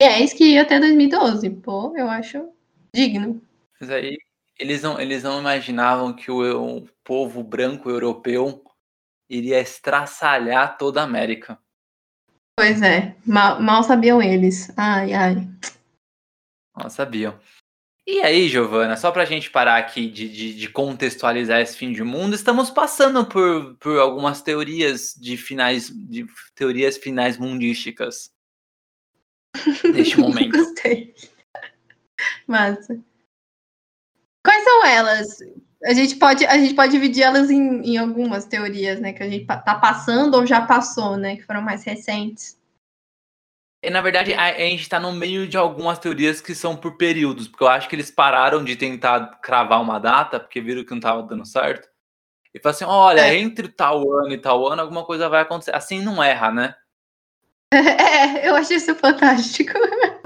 É 0.00 0.20
isso 0.20 0.36
que 0.36 0.44
ia 0.44 0.62
até 0.62 0.78
2012. 0.78 1.50
Pô, 1.50 1.94
eu 1.96 2.08
acho 2.08 2.48
digno. 2.94 3.42
Mas 3.78 3.90
aí 3.90 4.16
eles 4.58 4.82
não, 4.82 4.98
eles 4.98 5.22
não 5.22 5.38
imaginavam 5.38 6.14
que 6.14 6.30
o, 6.30 6.78
o 6.78 6.88
povo 7.04 7.42
branco 7.42 7.90
europeu 7.90 8.64
iria 9.28 9.60
estraçalhar 9.60 10.78
toda 10.78 11.00
a 11.00 11.04
América. 11.04 11.58
Pois 12.58 12.80
é, 12.80 13.14
mal, 13.26 13.60
mal 13.60 13.82
sabiam 13.82 14.22
eles. 14.22 14.72
Ai, 14.78 15.12
ai. 15.12 15.34
Mal 16.74 16.88
sabiam. 16.88 17.38
E 18.06 18.20
aí, 18.22 18.48
Giovana, 18.48 18.96
só 18.96 19.10
para 19.10 19.24
a 19.24 19.26
gente 19.26 19.50
parar 19.50 19.78
aqui 19.78 20.08
de, 20.08 20.28
de, 20.28 20.54
de, 20.54 20.68
contextualizar 20.70 21.60
esse 21.60 21.76
fim 21.76 21.92
de 21.92 22.04
mundo, 22.04 22.34
estamos 22.34 22.70
passando 22.70 23.26
por, 23.26 23.74
por 23.76 23.98
algumas 23.98 24.40
teorias 24.40 25.12
de 25.14 25.36
finais, 25.36 25.90
de 25.90 26.24
teorias 26.54 26.96
finais 26.96 27.36
mundísticas 27.36 28.32
neste 29.92 30.20
momento. 30.20 30.56
Gostei. 30.56 31.14
Massa. 32.46 32.98
Quais 34.44 34.62
são 34.62 34.86
elas? 34.86 35.38
A 35.86 35.94
gente 35.94 36.16
pode, 36.16 36.44
a 36.44 36.58
gente 36.58 36.74
pode 36.74 36.90
dividir 36.90 37.22
elas 37.22 37.48
em, 37.48 37.80
em 37.82 37.96
algumas 37.96 38.44
teorias, 38.44 38.98
né? 39.00 39.12
Que 39.12 39.22
a 39.22 39.28
gente 39.28 39.46
tá 39.46 39.78
passando 39.80 40.34
ou 40.34 40.44
já 40.44 40.60
passou, 40.60 41.16
né? 41.16 41.36
Que 41.36 41.42
foram 41.42 41.62
mais 41.62 41.84
recentes. 41.84 42.58
E, 43.80 43.88
na 43.88 44.00
verdade, 44.00 44.34
a, 44.34 44.46
a 44.46 44.58
gente 44.58 44.80
está 44.80 44.98
no 44.98 45.12
meio 45.12 45.46
de 45.46 45.56
algumas 45.56 46.00
teorias 46.00 46.40
que 46.40 46.56
são 46.56 46.76
por 46.76 46.96
períodos, 46.96 47.46
porque 47.46 47.62
eu 47.62 47.68
acho 47.68 47.88
que 47.88 47.94
eles 47.94 48.10
pararam 48.10 48.64
de 48.64 48.74
tentar 48.74 49.38
cravar 49.40 49.80
uma 49.80 50.00
data, 50.00 50.40
porque 50.40 50.60
viram 50.60 50.82
que 50.82 50.90
não 50.90 50.98
estava 50.98 51.22
dando 51.22 51.46
certo. 51.46 51.88
E 52.52 52.58
falaram 52.58 52.74
assim: 52.74 52.84
olha, 52.84 53.20
é. 53.20 53.38
entre 53.38 53.68
tal 53.68 54.10
ano 54.12 54.32
e 54.32 54.38
tal 54.38 54.66
ano, 54.66 54.82
alguma 54.82 55.04
coisa 55.04 55.28
vai 55.28 55.42
acontecer. 55.42 55.72
Assim 55.72 56.02
não 56.02 56.20
erra, 56.22 56.50
né? 56.50 56.74
É, 57.72 58.48
eu 58.48 58.56
acho 58.56 58.72
isso 58.72 58.94
fantástico. 58.94 59.72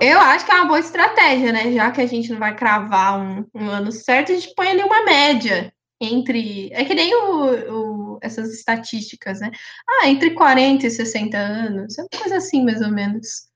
Eu 0.00 0.18
acho 0.18 0.46
que 0.46 0.50
é 0.50 0.54
uma 0.54 0.66
boa 0.66 0.80
estratégia, 0.80 1.52
né? 1.52 1.72
Já 1.72 1.90
que 1.90 2.00
a 2.00 2.06
gente 2.06 2.30
não 2.30 2.38
vai 2.38 2.56
cravar 2.56 3.20
um, 3.20 3.46
um 3.54 3.68
ano 3.68 3.92
certo, 3.92 4.32
a 4.32 4.34
gente 4.34 4.54
põe 4.54 4.68
ali 4.68 4.82
uma 4.82 5.04
média 5.04 5.72
entre. 6.00 6.70
É 6.72 6.84
que 6.84 6.94
nem 6.94 7.14
o, 7.14 8.14
o, 8.14 8.18
essas 8.22 8.52
estatísticas, 8.52 9.40
né? 9.40 9.50
Ah, 9.86 10.08
entre 10.08 10.30
40 10.30 10.86
e 10.86 10.90
60 10.90 11.36
anos. 11.36 11.98
É 11.98 12.02
uma 12.02 12.08
coisa 12.08 12.36
assim, 12.38 12.64
mais 12.64 12.80
ou 12.80 12.90
menos. 12.90 13.48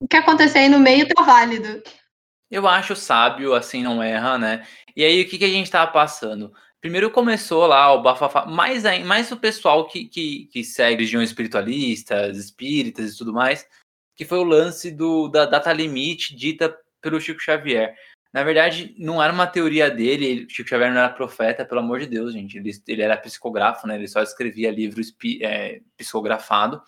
O 0.00 0.08
que 0.08 0.16
acontecer 0.16 0.58
aí 0.58 0.68
no 0.68 0.80
meio 0.80 1.08
tá 1.08 1.22
válido. 1.22 1.82
Eu 2.50 2.66
acho 2.66 2.96
sábio, 2.96 3.54
assim 3.54 3.82
não 3.82 4.02
erra, 4.02 4.36
né? 4.36 4.66
E 4.96 5.04
aí, 5.04 5.22
o 5.22 5.28
que, 5.28 5.38
que 5.38 5.44
a 5.44 5.48
gente 5.48 5.70
tava 5.70 5.90
passando? 5.92 6.52
Primeiro 6.80 7.10
começou 7.10 7.66
lá 7.66 7.92
o 7.92 8.02
bafafá, 8.02 8.44
mais, 8.44 8.82
mais 9.04 9.32
o 9.32 9.36
pessoal 9.36 9.86
que, 9.86 10.04
que, 10.04 10.46
que 10.52 10.62
segue 10.62 11.02
regiões 11.02 11.30
espiritualistas, 11.30 12.36
espíritas 12.36 13.14
e 13.14 13.16
tudo 13.16 13.32
mais, 13.32 13.66
que 14.16 14.24
foi 14.24 14.38
o 14.38 14.44
lance 14.44 14.90
do, 14.90 15.28
da 15.28 15.46
data 15.46 15.72
limite 15.72 16.34
dita 16.34 16.76
pelo 17.00 17.20
Chico 17.20 17.40
Xavier. 17.40 17.94
Na 18.32 18.42
verdade, 18.42 18.94
não 18.98 19.22
era 19.22 19.32
uma 19.32 19.46
teoria 19.46 19.88
dele, 19.90 20.46
Chico 20.48 20.68
Xavier 20.68 20.90
não 20.90 20.98
era 20.98 21.08
profeta, 21.08 21.64
pelo 21.64 21.80
amor 21.80 22.00
de 22.00 22.06
Deus, 22.06 22.32
gente. 22.32 22.58
Ele, 22.58 22.70
ele 22.88 23.02
era 23.02 23.16
psicógrafo, 23.16 23.86
né? 23.86 23.94
Ele 23.94 24.08
só 24.08 24.22
escrevia 24.22 24.72
livro 24.72 25.00
é, 25.40 25.80
psicografado. 25.96 26.82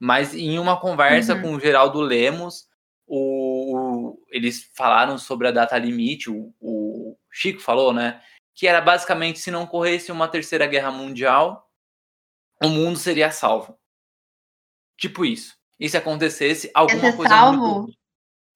Mas 0.00 0.34
em 0.34 0.58
uma 0.58 0.80
conversa 0.80 1.34
uhum. 1.34 1.42
com 1.42 1.54
o 1.54 1.60
Geraldo 1.60 2.00
Lemos, 2.00 2.66
o, 3.06 3.76
o, 3.76 4.26
eles 4.30 4.70
falaram 4.74 5.18
sobre 5.18 5.48
a 5.48 5.50
data 5.50 5.76
limite, 5.76 6.30
o, 6.30 6.54
o, 6.60 7.16
Chico 7.30 7.60
falou, 7.60 7.92
né? 7.92 8.22
Que 8.54 8.66
era 8.66 8.80
basicamente 8.80 9.40
se 9.40 9.50
não 9.50 9.66
corresse 9.66 10.12
uma 10.12 10.28
terceira 10.28 10.66
guerra 10.66 10.90
mundial, 10.90 11.68
o 12.62 12.68
mundo 12.68 12.98
seria 12.98 13.30
salvo. 13.30 13.78
Tipo 14.96 15.24
isso. 15.24 15.58
E 15.78 15.88
se 15.88 15.96
acontecesse 15.96 16.70
alguma 16.74 17.12
coisa. 17.12 17.34
Salvo? 17.34 17.82
Muito... 17.82 17.98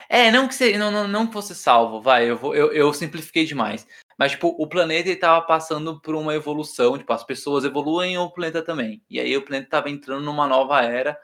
É, 0.08 0.30
não 0.30 0.48
que, 0.48 0.54
se, 0.54 0.78
não, 0.78 0.90
não, 0.90 1.06
não 1.06 1.26
que 1.26 1.32
fosse 1.32 1.54
salvo, 1.54 2.00
vai, 2.00 2.30
eu, 2.30 2.36
vou, 2.36 2.54
eu, 2.54 2.72
eu 2.72 2.92
simplifiquei 2.94 3.44
demais. 3.44 3.86
Mas, 4.16 4.32
tipo, 4.32 4.48
o 4.48 4.66
planeta 4.66 5.10
estava 5.10 5.44
passando 5.44 6.00
por 6.00 6.14
uma 6.14 6.34
evolução, 6.34 6.96
tipo, 6.96 7.12
as 7.12 7.24
pessoas 7.24 7.64
evoluem 7.64 8.16
o 8.16 8.30
planeta 8.30 8.62
também. 8.62 9.02
E 9.10 9.20
aí 9.20 9.36
o 9.36 9.44
planeta 9.44 9.66
estava 9.66 9.90
entrando 9.90 10.24
numa 10.24 10.46
nova 10.46 10.82
era 10.82 11.18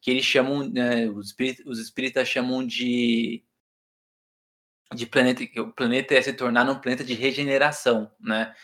que 0.00 0.10
eles 0.10 0.24
chamam, 0.24 0.68
né, 0.68 1.06
os, 1.08 1.28
espíritas, 1.28 1.66
os 1.66 1.78
espíritas 1.78 2.28
chamam 2.28 2.66
de 2.66 3.44
de 4.94 5.04
planeta, 5.04 5.46
que 5.46 5.60
o 5.60 5.70
planeta 5.70 6.14
ia 6.14 6.22
se 6.22 6.32
tornar 6.32 6.68
um 6.68 6.80
planeta 6.80 7.04
de 7.04 7.12
regeneração, 7.12 8.10
né? 8.18 8.54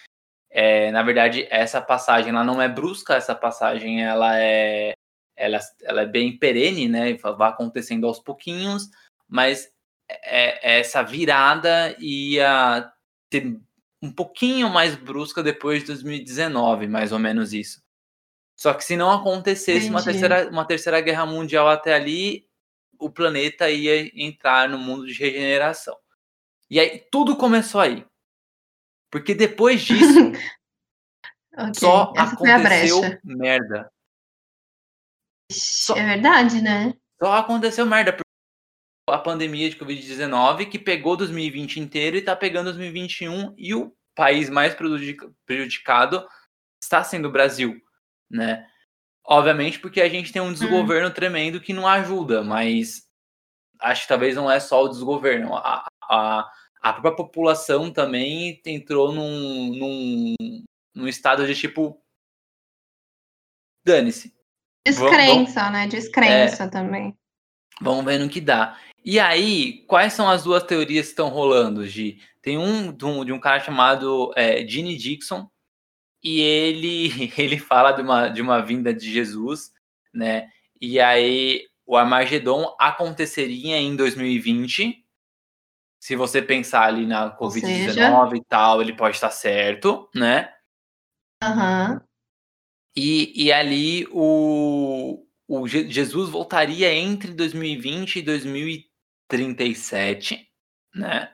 É, 0.48 0.90
na 0.90 1.02
verdade, 1.02 1.46
essa 1.50 1.82
passagem 1.82 2.30
ela 2.30 2.44
não 2.44 2.62
é 2.62 2.68
brusca, 2.68 3.14
essa 3.14 3.34
passagem 3.34 4.02
ela 4.02 4.38
é 4.38 4.94
ela, 5.36 5.58
ela 5.82 6.02
é 6.02 6.06
bem 6.06 6.38
perene, 6.38 6.88
né? 6.88 7.14
Vai 7.14 7.50
acontecendo 7.50 8.06
aos 8.06 8.18
pouquinhos, 8.18 8.88
mas 9.28 9.70
é, 10.08 10.76
é, 10.76 10.80
essa 10.80 11.02
virada 11.02 11.96
ia 11.98 12.90
ter 13.30 13.58
um 14.02 14.12
pouquinho 14.12 14.68
mais 14.68 14.94
brusca 14.94 15.42
depois 15.42 15.80
de 15.80 15.86
2019, 15.88 16.86
mais 16.86 17.12
ou 17.12 17.18
menos 17.18 17.52
isso. 17.52 17.82
Só 18.56 18.72
que 18.74 18.84
se 18.84 18.96
não 18.96 19.10
acontecesse 19.10 19.88
uma 19.88 20.02
terceira, 20.02 20.48
uma 20.50 20.64
terceira 20.64 21.00
guerra 21.00 21.26
mundial 21.26 21.68
até 21.68 21.94
ali, 21.94 22.46
o 22.98 23.10
planeta 23.10 23.68
ia 23.68 24.10
entrar 24.14 24.68
no 24.68 24.78
mundo 24.78 25.06
de 25.06 25.14
regeneração. 25.14 25.96
E 26.70 26.78
aí 26.78 27.04
tudo 27.10 27.36
começou 27.36 27.80
aí. 27.80 28.06
Porque 29.10 29.34
depois 29.34 29.82
disso, 29.82 30.18
okay. 31.56 31.74
só 31.74 32.12
Essa 32.16 32.34
aconteceu 32.34 33.00
merda. 33.24 33.90
Só, 35.50 35.96
é 35.96 36.04
verdade, 36.04 36.62
né? 36.62 36.94
Só 37.22 37.32
aconteceu 37.32 37.86
merda 37.86 38.16
a 39.08 39.18
pandemia 39.18 39.68
de 39.68 39.76
Covid-19 39.76 40.70
que 40.70 40.78
pegou 40.78 41.16
2020 41.16 41.78
inteiro 41.78 42.16
e 42.16 42.22
tá 42.22 42.34
pegando 42.34 42.66
2021 42.66 43.54
e 43.56 43.74
o 43.74 43.94
país 44.14 44.48
mais 44.48 44.74
prejudicado 44.74 46.26
está 46.82 47.04
sendo 47.04 47.28
o 47.28 47.32
Brasil, 47.32 47.80
né? 48.30 48.66
Obviamente 49.26 49.78
porque 49.78 50.00
a 50.00 50.08
gente 50.08 50.32
tem 50.32 50.40
um 50.40 50.52
desgoverno 50.52 51.08
hum. 51.08 51.12
tremendo 51.12 51.60
que 51.60 51.72
não 51.72 51.86
ajuda, 51.86 52.42
mas 52.42 53.08
acho 53.80 54.02
que 54.02 54.08
talvez 54.08 54.36
não 54.36 54.50
é 54.50 54.60
só 54.60 54.82
o 54.82 54.88
desgoverno. 54.88 55.54
A, 55.54 55.86
a, 56.02 56.50
a 56.80 56.92
própria 56.92 57.16
população 57.16 57.92
também 57.92 58.60
entrou 58.66 59.12
num, 59.12 59.74
num, 59.74 60.34
num 60.94 61.08
estado 61.08 61.46
de 61.46 61.54
tipo. 61.54 62.00
Dane-se. 63.84 64.34
Descrença, 64.86 65.60
vamos, 65.60 65.72
né? 65.72 65.86
Descrença 65.86 66.64
é, 66.64 66.68
também. 66.68 67.16
Vamos 67.80 68.04
ver 68.04 68.18
no 68.18 68.28
que 68.28 68.40
dá. 68.40 68.78
E 69.04 69.18
aí, 69.18 69.84
quais 69.86 70.12
são 70.12 70.28
as 70.28 70.44
duas 70.44 70.62
teorias 70.62 71.06
que 71.06 71.12
estão 71.12 71.28
rolando, 71.28 71.86
Gi? 71.86 72.18
Tem 72.40 72.58
um 72.58 72.92
de 72.92 73.04
um, 73.04 73.24
de 73.24 73.32
um 73.32 73.40
cara 73.40 73.60
chamado 73.60 74.32
é, 74.36 74.66
Gene 74.66 74.96
Dixon, 74.96 75.48
e 76.22 76.40
ele, 76.40 77.32
ele 77.36 77.58
fala 77.58 77.92
de 77.92 78.02
uma, 78.02 78.28
de 78.28 78.40
uma 78.40 78.60
vinda 78.60 78.94
de 78.94 79.12
Jesus, 79.12 79.72
né? 80.12 80.48
E 80.80 80.98
aí 80.98 81.66
o 81.86 81.96
Armagedon 81.96 82.74
aconteceria 82.78 83.76
em 83.76 83.94
2020. 83.94 85.04
Se 86.00 86.16
você 86.16 86.42
pensar 86.42 86.84
ali 86.84 87.06
na 87.06 87.36
Covid-19 87.36 88.36
e 88.36 88.44
tal, 88.44 88.80
ele 88.80 88.94
pode 88.94 89.16
estar 89.16 89.30
certo, 89.30 90.08
né? 90.14 90.52
Aham. 91.42 91.92
Uhum. 91.92 92.13
E, 92.96 93.46
e 93.46 93.52
ali 93.52 94.06
o, 94.12 95.26
o 95.48 95.66
Jesus 95.66 96.30
voltaria 96.30 96.92
entre 96.92 97.32
2020 97.32 98.16
e 98.16 98.22
2037, 98.22 100.48
né? 100.94 101.32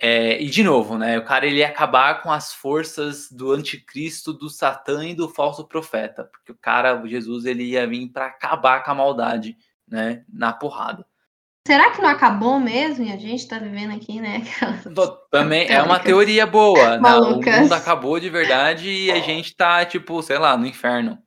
É, 0.00 0.40
e 0.40 0.50
de 0.50 0.62
novo, 0.62 0.98
né? 0.98 1.18
O 1.18 1.24
cara 1.24 1.46
ele 1.46 1.58
ia 1.58 1.68
acabar 1.68 2.22
com 2.22 2.30
as 2.30 2.52
forças 2.52 3.30
do 3.30 3.52
anticristo, 3.52 4.32
do 4.32 4.50
Satã 4.50 5.06
e 5.06 5.14
do 5.14 5.28
falso 5.28 5.66
profeta, 5.66 6.24
porque 6.24 6.52
o 6.52 6.58
cara, 6.58 7.02
o 7.02 7.08
Jesus, 7.08 7.44
ele 7.46 7.64
ia 7.64 7.86
vir 7.86 8.08
para 8.10 8.26
acabar 8.26 8.84
com 8.84 8.90
a 8.90 8.94
maldade, 8.94 9.56
né? 9.88 10.24
Na 10.28 10.52
porrada. 10.52 11.06
Será 11.66 11.90
que 11.90 12.02
não 12.02 12.10
acabou 12.10 12.60
mesmo 12.60 13.06
e 13.06 13.12
a 13.12 13.16
gente 13.16 13.48
tá 13.48 13.58
vivendo 13.58 13.94
aqui, 13.94 14.20
né? 14.20 14.42
Também 15.30 15.66
é 15.68 15.82
uma 15.82 15.98
teoria 15.98 16.46
boa. 16.46 16.98
Né? 16.98 17.14
O 17.16 17.36
mundo 17.36 17.72
acabou 17.72 18.20
de 18.20 18.28
verdade 18.28 18.90
e 18.90 19.10
a 19.10 19.18
gente 19.20 19.56
tá, 19.56 19.84
tipo, 19.86 20.22
sei 20.22 20.38
lá, 20.38 20.58
no 20.58 20.66
inferno. 20.66 21.18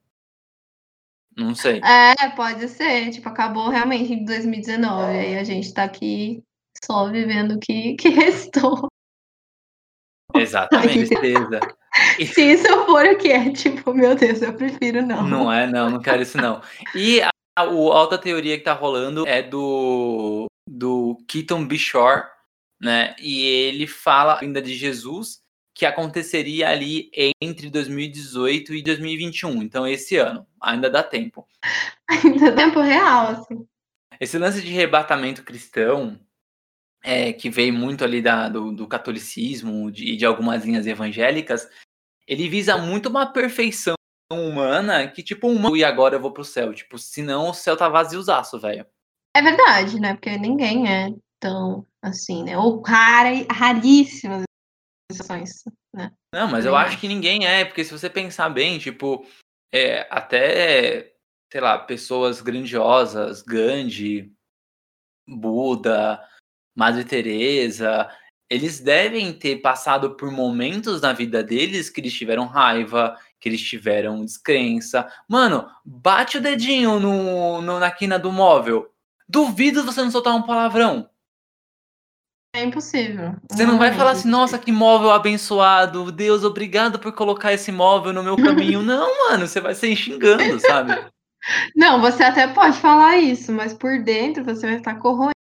Não 1.36 1.56
sei. 1.56 1.82
É, 1.84 2.30
pode 2.36 2.68
ser. 2.68 3.10
Tipo, 3.10 3.30
acabou 3.30 3.70
realmente 3.70 4.14
em 4.14 4.26
2019. 4.26 5.04
Aí 5.06 5.38
a 5.38 5.44
gente 5.44 5.74
tá 5.74 5.84
aqui 5.84 6.44
só 6.84 7.10
vivendo 7.10 7.54
o 7.54 7.60
que, 7.60 7.96
que 8.00 8.10
restou. 8.10 8.88
Exatamente, 10.36 11.08
certeza. 11.08 11.60
Se 12.34 12.54
isso 12.54 12.86
for 12.86 13.06
o 13.06 13.18
que 13.18 13.32
é, 13.32 13.52
tipo, 13.52 13.92
meu 13.92 14.16
Deus, 14.16 14.42
eu 14.42 14.54
prefiro 14.54 15.04
não. 15.04 15.24
Não 15.28 15.52
é, 15.52 15.66
não, 15.66 15.90
não 15.90 16.00
quero 16.00 16.22
isso 16.22 16.38
não. 16.38 16.62
E 16.94 17.22
a, 17.22 17.30
a, 17.58 17.62
a 17.62 17.66
outra 17.66 18.20
teoria 18.20 18.56
que 18.56 18.64
tá 18.64 18.74
rolando 18.74 19.28
é 19.28 19.42
do, 19.42 20.46
do 20.70 21.18
Keaton 21.28 21.66
Bishore, 21.66 22.24
né? 22.80 23.16
E 23.20 23.44
ele 23.44 23.88
fala 23.88 24.40
ainda 24.40 24.62
de 24.62 24.76
Jesus 24.76 25.40
que 25.74 25.86
aconteceria 25.86 26.70
ali 26.70 27.10
entre 27.42 27.70
2018 27.70 28.76
e 28.76 28.84
2021. 28.84 29.64
Então, 29.64 29.88
esse 29.88 30.18
ano. 30.18 30.46
Ainda 30.62 30.90
dá 30.90 31.04
tempo. 31.04 31.48
Ainda 32.10 32.52
dá 32.52 32.56
tempo 32.56 32.82
real, 32.82 33.28
assim. 33.28 33.68
Esse 34.20 34.40
lance 34.40 34.62
de 34.62 34.72
arrebatamento 34.72 35.44
cristão 35.44 36.20
é, 37.04 37.32
que 37.32 37.50
veio 37.50 37.74
muito 37.74 38.04
ali 38.04 38.22
da, 38.22 38.50
do, 38.50 38.72
do 38.72 38.88
catolicismo 38.88 39.90
e 39.90 39.92
de, 39.92 40.16
de 40.16 40.26
algumas 40.26 40.66
linhas 40.66 40.88
evangélicas, 40.88 41.70
ele 42.28 42.50
visa 42.50 42.78
muito 42.78 43.08
uma 43.08 43.28
perfeição 43.28 43.97
humana 44.32 45.08
que, 45.08 45.24
tipo, 45.24 45.48
um 45.48 45.76
e 45.76 45.84
agora 45.84 46.16
eu 46.16 46.22
vou 46.22 46.32
pro 46.32 46.44
céu. 46.44 46.74
Tipo, 46.74 46.98
senão 46.98 47.50
o 47.50 47.54
céu 47.54 47.78
tá 47.78 47.88
vaziozaço, 47.88 48.60
velho. 48.60 48.86
É 49.36 49.42
verdade, 49.42 50.00
né? 50.00 50.14
Porque 50.14 50.38
ninguém 50.38 50.92
é 50.92 51.10
tão 51.40 51.86
assim, 52.02 52.44
né? 52.44 52.58
Ou 52.58 52.82
rara, 52.82 53.30
raríssimas 53.52 54.44
exceções, 55.12 55.64
né? 55.94 56.12
Não, 56.34 56.48
mas 56.48 56.66
eu 56.66 56.76
acho 56.76 57.00
que 57.00 57.08
ninguém 57.08 57.46
é, 57.46 57.64
porque 57.64 57.84
se 57.84 57.92
você 57.92 58.10
pensar 58.10 58.50
bem, 58.50 58.78
tipo, 58.78 59.26
é, 59.74 60.08
até, 60.10 61.14
sei 61.52 61.62
lá, 61.62 61.80
pessoas 61.80 62.42
grandiosas, 62.42 63.42
Gandhi, 63.42 64.34
Buda, 65.28 66.22
Madre 66.76 67.04
Teresa, 67.04 68.10
eles 68.50 68.80
devem 68.80 69.34
ter 69.34 69.58
passado 69.58 70.16
por 70.16 70.32
momentos 70.32 71.02
na 71.02 71.12
vida 71.12 71.44
deles 71.44 71.90
que 71.90 72.00
eles 72.00 72.14
tiveram 72.14 72.46
raiva, 72.46 73.18
que 73.40 73.50
eles 73.50 73.62
tiveram 73.62 74.24
descrença. 74.24 75.08
Mano, 75.28 75.68
bate 75.86 76.38
o 76.38 76.42
dedinho 76.42 77.00
no, 77.00 77.62
no 77.62 77.80
na 77.80 77.92
quina 77.92 78.18
do 78.18 78.32
móvel. 78.32 78.90
Duvido 79.28 79.84
você 79.84 80.02
não 80.02 80.12
soltar 80.12 80.34
um 80.34 80.44
palavrão. 80.44 81.10
É 82.56 82.64
impossível. 82.64 83.36
Você 83.52 83.66
não, 83.66 83.74
não 83.74 83.80
vai 83.80 83.94
falar 83.94 84.12
assim, 84.12 84.30
nossa, 84.30 84.58
que 84.58 84.72
móvel 84.72 85.12
abençoado. 85.12 86.12
Deus, 86.12 86.44
obrigado 86.44 86.98
por 86.98 87.12
colocar 87.12 87.54
esse 87.54 87.72
móvel 87.72 88.14
no 88.14 88.24
meu 88.24 88.36
caminho. 88.42 88.82
não, 88.82 89.30
mano, 89.30 89.46
você 89.46 89.60
vai 89.60 89.76
ser 89.76 89.96
xingando, 89.96 90.60
sabe? 90.60 90.94
Não, 91.74 92.02
você 92.02 92.24
até 92.24 92.46
pode 92.46 92.78
falar 92.78 93.20
isso, 93.20 93.54
mas 93.54 93.74
por 93.74 94.04
dentro 94.04 94.44
você 94.44 94.68
vai 94.68 94.76
estar 94.78 94.96
corroendo 94.96 95.37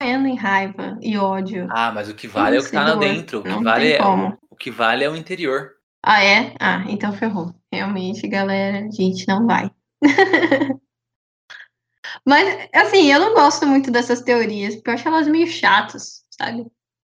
em 0.00 0.36
raiva 0.36 0.98
e 1.00 1.16
ódio. 1.16 1.66
Ah, 1.70 1.90
mas 1.92 2.08
o 2.08 2.14
que 2.14 2.28
vale 2.28 2.56
é 2.56 2.60
o 2.60 2.64
que 2.64 2.70
tá 2.70 2.84
lá 2.84 2.94
dentro. 2.96 3.40
O 3.40 3.42
que, 3.42 3.64
vale 3.64 3.92
é, 3.92 4.02
o 4.02 4.56
que 4.56 4.70
vale 4.70 5.04
é 5.04 5.10
o 5.10 5.16
interior. 5.16 5.72
Ah, 6.02 6.22
é? 6.22 6.54
Ah, 6.60 6.84
então 6.88 7.12
ferrou. 7.12 7.54
Realmente, 7.72 8.28
galera, 8.28 8.86
a 8.86 8.90
gente 8.90 9.26
não 9.26 9.46
vai. 9.46 9.70
mas, 12.24 12.68
assim, 12.74 13.10
eu 13.10 13.18
não 13.18 13.34
gosto 13.34 13.66
muito 13.66 13.90
dessas 13.90 14.20
teorias, 14.22 14.76
porque 14.76 14.90
eu 14.90 14.94
acho 14.94 15.08
elas 15.08 15.28
meio 15.28 15.46
chatas, 15.46 16.24
sabe? 16.30 16.66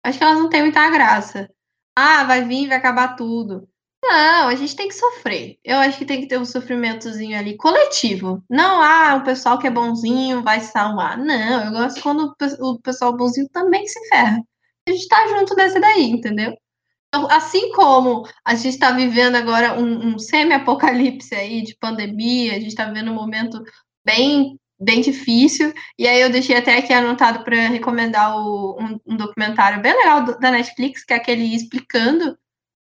Acho 0.04 0.18
que 0.18 0.24
elas 0.24 0.38
não 0.38 0.48
têm 0.50 0.62
muita 0.62 0.90
graça. 0.90 1.48
Ah, 1.96 2.24
vai 2.24 2.44
vir, 2.44 2.68
vai 2.68 2.78
acabar 2.78 3.16
tudo. 3.16 3.68
Não, 4.02 4.48
a 4.48 4.54
gente 4.56 4.74
tem 4.74 4.88
que 4.88 4.94
sofrer. 4.94 5.58
Eu 5.64 5.78
acho 5.78 5.96
que 5.98 6.04
tem 6.04 6.20
que 6.20 6.26
ter 6.26 6.38
um 6.38 6.44
sofrimentozinho 6.44 7.38
ali 7.38 7.56
coletivo. 7.56 8.42
Não, 8.50 8.82
ah, 8.82 9.16
o 9.16 9.24
pessoal 9.24 9.58
que 9.58 9.66
é 9.66 9.70
bonzinho 9.70 10.42
vai 10.42 10.60
salvar. 10.60 11.16
Não, 11.16 11.64
eu 11.64 11.70
gosto 11.70 12.02
quando 12.02 12.34
o 12.60 12.80
pessoal 12.80 13.16
bonzinho 13.16 13.48
também 13.50 13.86
se 13.86 14.00
ferra. 14.08 14.42
A 14.88 14.90
gente 14.90 15.06
tá 15.08 15.28
junto 15.28 15.54
nessa 15.54 15.80
daí, 15.80 16.04
entendeu? 16.10 16.52
Então, 17.08 17.28
assim 17.30 17.70
como 17.72 18.26
a 18.44 18.54
gente 18.54 18.70
está 18.70 18.90
vivendo 18.90 19.36
agora 19.36 19.78
um, 19.78 20.14
um 20.14 20.18
semi-apocalipse 20.18 21.34
aí 21.34 21.62
de 21.62 21.76
pandemia, 21.78 22.52
a 22.52 22.54
gente 22.54 22.68
está 22.68 22.86
vivendo 22.86 23.12
um 23.12 23.14
momento 23.14 23.62
bem 24.04 24.58
bem 24.80 25.00
difícil. 25.00 25.72
E 25.96 26.08
aí 26.08 26.20
eu 26.20 26.30
deixei 26.30 26.56
até 26.56 26.76
aqui 26.76 26.92
anotado 26.92 27.44
para 27.44 27.68
recomendar 27.68 28.36
o, 28.36 28.76
um, 28.80 28.98
um, 29.06 29.16
documentário 29.16 29.80
bem 29.80 29.92
legal 29.92 30.24
do, 30.24 30.38
da 30.38 30.50
Netflix, 30.50 31.04
que 31.04 31.12
é 31.12 31.16
aquele 31.16 31.54
explicando 31.54 32.36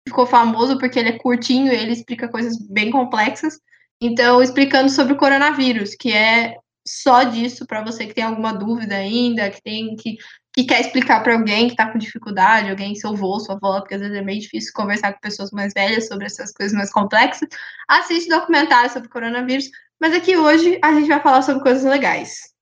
ficou 0.07 0.27
famoso 0.27 0.79
porque 0.79 0.99
ele 0.99 1.11
é 1.11 1.19
curtinho 1.19 1.73
e 1.73 1.77
ele 1.77 1.93
explica 1.93 2.29
coisas 2.29 2.59
bem 2.69 2.91
complexas. 2.91 3.59
Então, 4.01 4.43
explicando 4.43 4.91
sobre 4.91 5.12
o 5.12 5.17
coronavírus, 5.17 5.95
que 5.95 6.12
é 6.12 6.57
só 6.87 7.23
disso 7.23 7.67
para 7.67 7.85
você 7.85 8.07
que 8.07 8.15
tem 8.15 8.25
alguma 8.25 8.53
dúvida 8.53 8.97
ainda, 8.97 9.49
que 9.51 9.62
tem 9.62 9.95
que, 9.95 10.17
que 10.53 10.65
quer 10.65 10.81
explicar 10.81 11.23
para 11.23 11.35
alguém 11.35 11.67
que 11.69 11.75
está 11.75 11.91
com 11.91 11.99
dificuldade, 11.99 12.69
alguém, 12.69 12.95
seu 12.97 13.11
avô, 13.11 13.38
sua 13.38 13.55
avó, 13.55 13.81
porque 13.81 13.95
às 13.95 14.01
vezes 14.01 14.17
é 14.17 14.23
meio 14.23 14.41
difícil 14.41 14.73
conversar 14.75 15.12
com 15.12 15.21
pessoas 15.21 15.53
mais 15.53 15.73
velhas 15.73 16.09
sobre 16.09 16.27
essas 16.27 16.53
coisas 16.53 16.77
mais 16.77 16.91
complexas. 16.91 17.49
Assiste 17.88 18.29
documentário 18.29 18.91
sobre 18.91 19.07
o 19.09 19.11
coronavírus, 19.11 19.71
mas 20.01 20.12
aqui 20.12 20.37
hoje 20.37 20.79
a 20.83 20.93
gente 20.93 21.07
vai 21.07 21.23
falar 21.23 21.43
sobre 21.43 21.62
coisas 21.62 21.85
legais, 21.85 22.53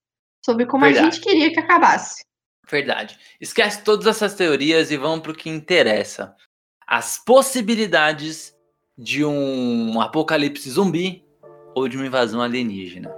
sobre 0.45 0.67
como 0.67 0.85
Verdade. 0.85 1.07
a 1.07 1.09
gente 1.09 1.23
queria 1.23 1.51
que 1.51 1.59
acabasse. 1.59 2.23
Verdade. 2.69 3.17
Esquece 3.39 3.83
todas 3.83 4.05
essas 4.05 4.35
teorias 4.35 4.91
e 4.91 4.97
vamos 4.97 5.21
para 5.21 5.31
o 5.31 5.35
que 5.35 5.49
interessa 5.49 6.35
as 6.91 7.17
possibilidades 7.17 8.53
de 8.97 9.23
um 9.23 10.01
apocalipse 10.01 10.69
zumbi 10.69 11.23
ou 11.73 11.87
de 11.87 11.95
uma 11.95 12.05
invasão 12.05 12.41
alienígena. 12.41 13.09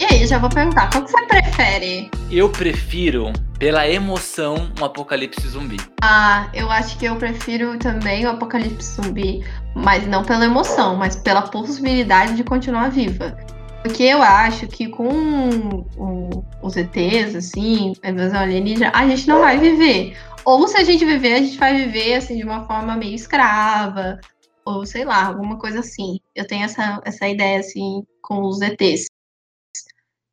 E 0.00 0.04
aí, 0.10 0.26
já 0.26 0.38
vou 0.40 0.50
perguntar, 0.50 0.90
qual 0.90 1.04
que 1.04 1.12
você 1.12 1.24
prefere? 1.26 2.10
Eu 2.32 2.50
prefiro, 2.50 3.32
pela 3.60 3.88
emoção, 3.88 4.68
um 4.80 4.84
apocalipse 4.84 5.46
zumbi. 5.46 5.76
Ah, 6.02 6.50
eu 6.52 6.68
acho 6.68 6.98
que 6.98 7.04
eu 7.04 7.14
prefiro 7.14 7.78
também 7.78 8.26
o 8.26 8.30
apocalipse 8.30 9.00
zumbi, 9.00 9.44
mas 9.72 10.04
não 10.08 10.24
pela 10.24 10.44
emoção, 10.44 10.96
mas 10.96 11.14
pela 11.14 11.42
possibilidade 11.42 12.34
de 12.34 12.42
continuar 12.42 12.90
viva. 12.90 13.36
Porque 13.86 14.02
eu 14.02 14.20
acho 14.20 14.66
que 14.66 14.88
com 14.88 15.08
o, 15.96 16.44
os 16.60 16.76
ETs, 16.76 17.36
assim, 17.36 17.92
a 18.02 18.10
invasão 18.10 18.40
alienígena, 18.40 18.90
a 18.92 19.06
gente 19.06 19.28
não 19.28 19.38
vai 19.38 19.58
viver. 19.58 20.18
Ou 20.44 20.66
se 20.66 20.76
a 20.76 20.82
gente 20.82 21.04
viver, 21.04 21.34
a 21.34 21.38
gente 21.38 21.56
vai 21.56 21.76
viver, 21.76 22.14
assim, 22.14 22.36
de 22.36 22.42
uma 22.42 22.66
forma 22.66 22.96
meio 22.96 23.14
escrava, 23.14 24.20
ou 24.64 24.84
sei 24.84 25.04
lá, 25.04 25.26
alguma 25.26 25.56
coisa 25.56 25.80
assim. 25.80 26.18
Eu 26.34 26.44
tenho 26.48 26.64
essa, 26.64 27.00
essa 27.04 27.28
ideia, 27.28 27.60
assim, 27.60 28.04
com 28.20 28.40
os 28.42 28.60
ETs. 28.60 29.06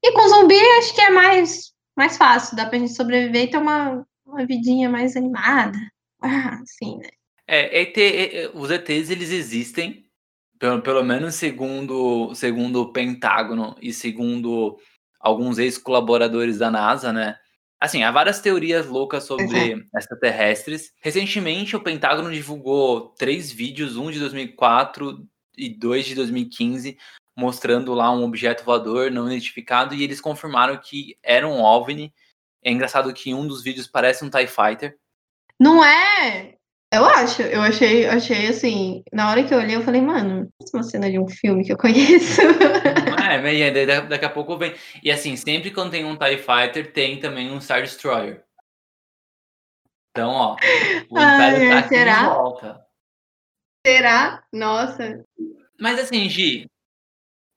E 0.01 0.11
com 0.13 0.27
zumbi, 0.29 0.59
acho 0.79 0.95
que 0.95 1.01
é 1.01 1.11
mais, 1.11 1.73
mais 1.95 2.17
fácil, 2.17 2.57
dá 2.57 2.65
pra 2.65 2.79
gente 2.79 2.95
sobreviver 2.95 3.43
e 3.43 3.51
ter 3.51 3.57
uma, 3.57 4.03
uma 4.25 4.45
vidinha 4.47 4.89
mais 4.89 5.15
animada. 5.15 5.77
Ah, 6.19 6.57
assim, 6.63 6.97
né? 6.97 7.09
É, 7.47 7.81
ET, 7.81 8.51
os 8.55 8.71
ETs, 8.71 9.11
eles 9.11 9.29
existem, 9.29 10.02
pelo, 10.63 10.81
pelo 10.81 11.03
menos 11.03 11.35
segundo, 11.35 12.33
segundo 12.33 12.83
o 12.83 12.93
Pentágono 12.93 13.75
e 13.81 13.91
segundo 13.91 14.79
alguns 15.19 15.57
ex-colaboradores 15.57 16.57
da 16.57 16.71
NASA, 16.71 17.11
né? 17.11 17.37
Assim, 17.81 18.01
há 18.01 18.09
várias 18.09 18.39
teorias 18.39 18.85
loucas 18.85 19.25
sobre 19.25 19.73
uhum. 19.73 19.83
extraterrestres. 19.93 20.93
Recentemente, 21.01 21.75
o 21.75 21.81
Pentágono 21.81 22.31
divulgou 22.31 23.09
três 23.09 23.51
vídeos, 23.51 23.97
um 23.97 24.09
de 24.09 24.21
2004 24.21 25.27
e 25.57 25.67
dois 25.67 26.05
de 26.05 26.15
2015, 26.15 26.97
mostrando 27.37 27.93
lá 27.93 28.09
um 28.09 28.23
objeto 28.23 28.63
voador 28.63 29.11
não 29.11 29.27
identificado, 29.27 29.93
e 29.93 30.01
eles 30.01 30.21
confirmaram 30.21 30.77
que 30.77 31.17
era 31.21 31.45
um 31.45 31.61
OVNI. 31.61 32.13
É 32.63 32.71
engraçado 32.71 33.13
que 33.13 33.33
um 33.33 33.45
dos 33.45 33.61
vídeos 33.61 33.85
parece 33.85 34.23
um 34.23 34.29
TIE 34.29 34.47
Fighter. 34.47 34.97
Não 35.59 35.83
é? 35.83 36.52
Eu 36.93 37.05
acho, 37.05 37.41
eu 37.41 37.59
achei, 37.59 38.05
achei 38.05 38.47
assim, 38.47 39.03
na 39.11 39.31
hora 39.31 39.43
que 39.43 39.51
eu 39.51 39.57
olhei, 39.57 39.75
eu 39.75 39.81
falei, 39.81 39.99
mano, 39.99 40.47
é 40.61 40.77
uma 40.77 40.83
cena 40.83 41.09
de 41.09 41.17
um 41.17 41.27
filme 41.27 41.65
que 41.65 41.73
eu 41.73 41.77
conheço. 41.77 42.41
É, 43.23 43.41
mas 43.41 44.09
daqui 44.09 44.25
a 44.25 44.29
pouco 44.29 44.57
vem. 44.57 44.75
E 45.01 45.09
assim, 45.09 45.35
sempre 45.35 45.71
quando 45.71 45.91
tem 45.91 46.03
um 46.05 46.15
TIE 46.15 46.37
Fighter, 46.37 46.91
tem 46.91 47.19
também 47.19 47.49
um 47.49 47.59
Star 47.59 47.81
Destroyer. 47.81 48.43
Então, 50.11 50.29
ó, 50.29 50.55
o 51.09 51.19
Império 51.19 51.69
tá 51.69 51.79
aqui 51.79 51.87
será? 51.87 52.19
de 52.19 52.25
volta. 52.25 52.85
Será? 53.87 54.43
Nossa. 54.51 55.25
Mas 55.79 55.99
assim, 55.99 56.29
Gi, 56.29 56.67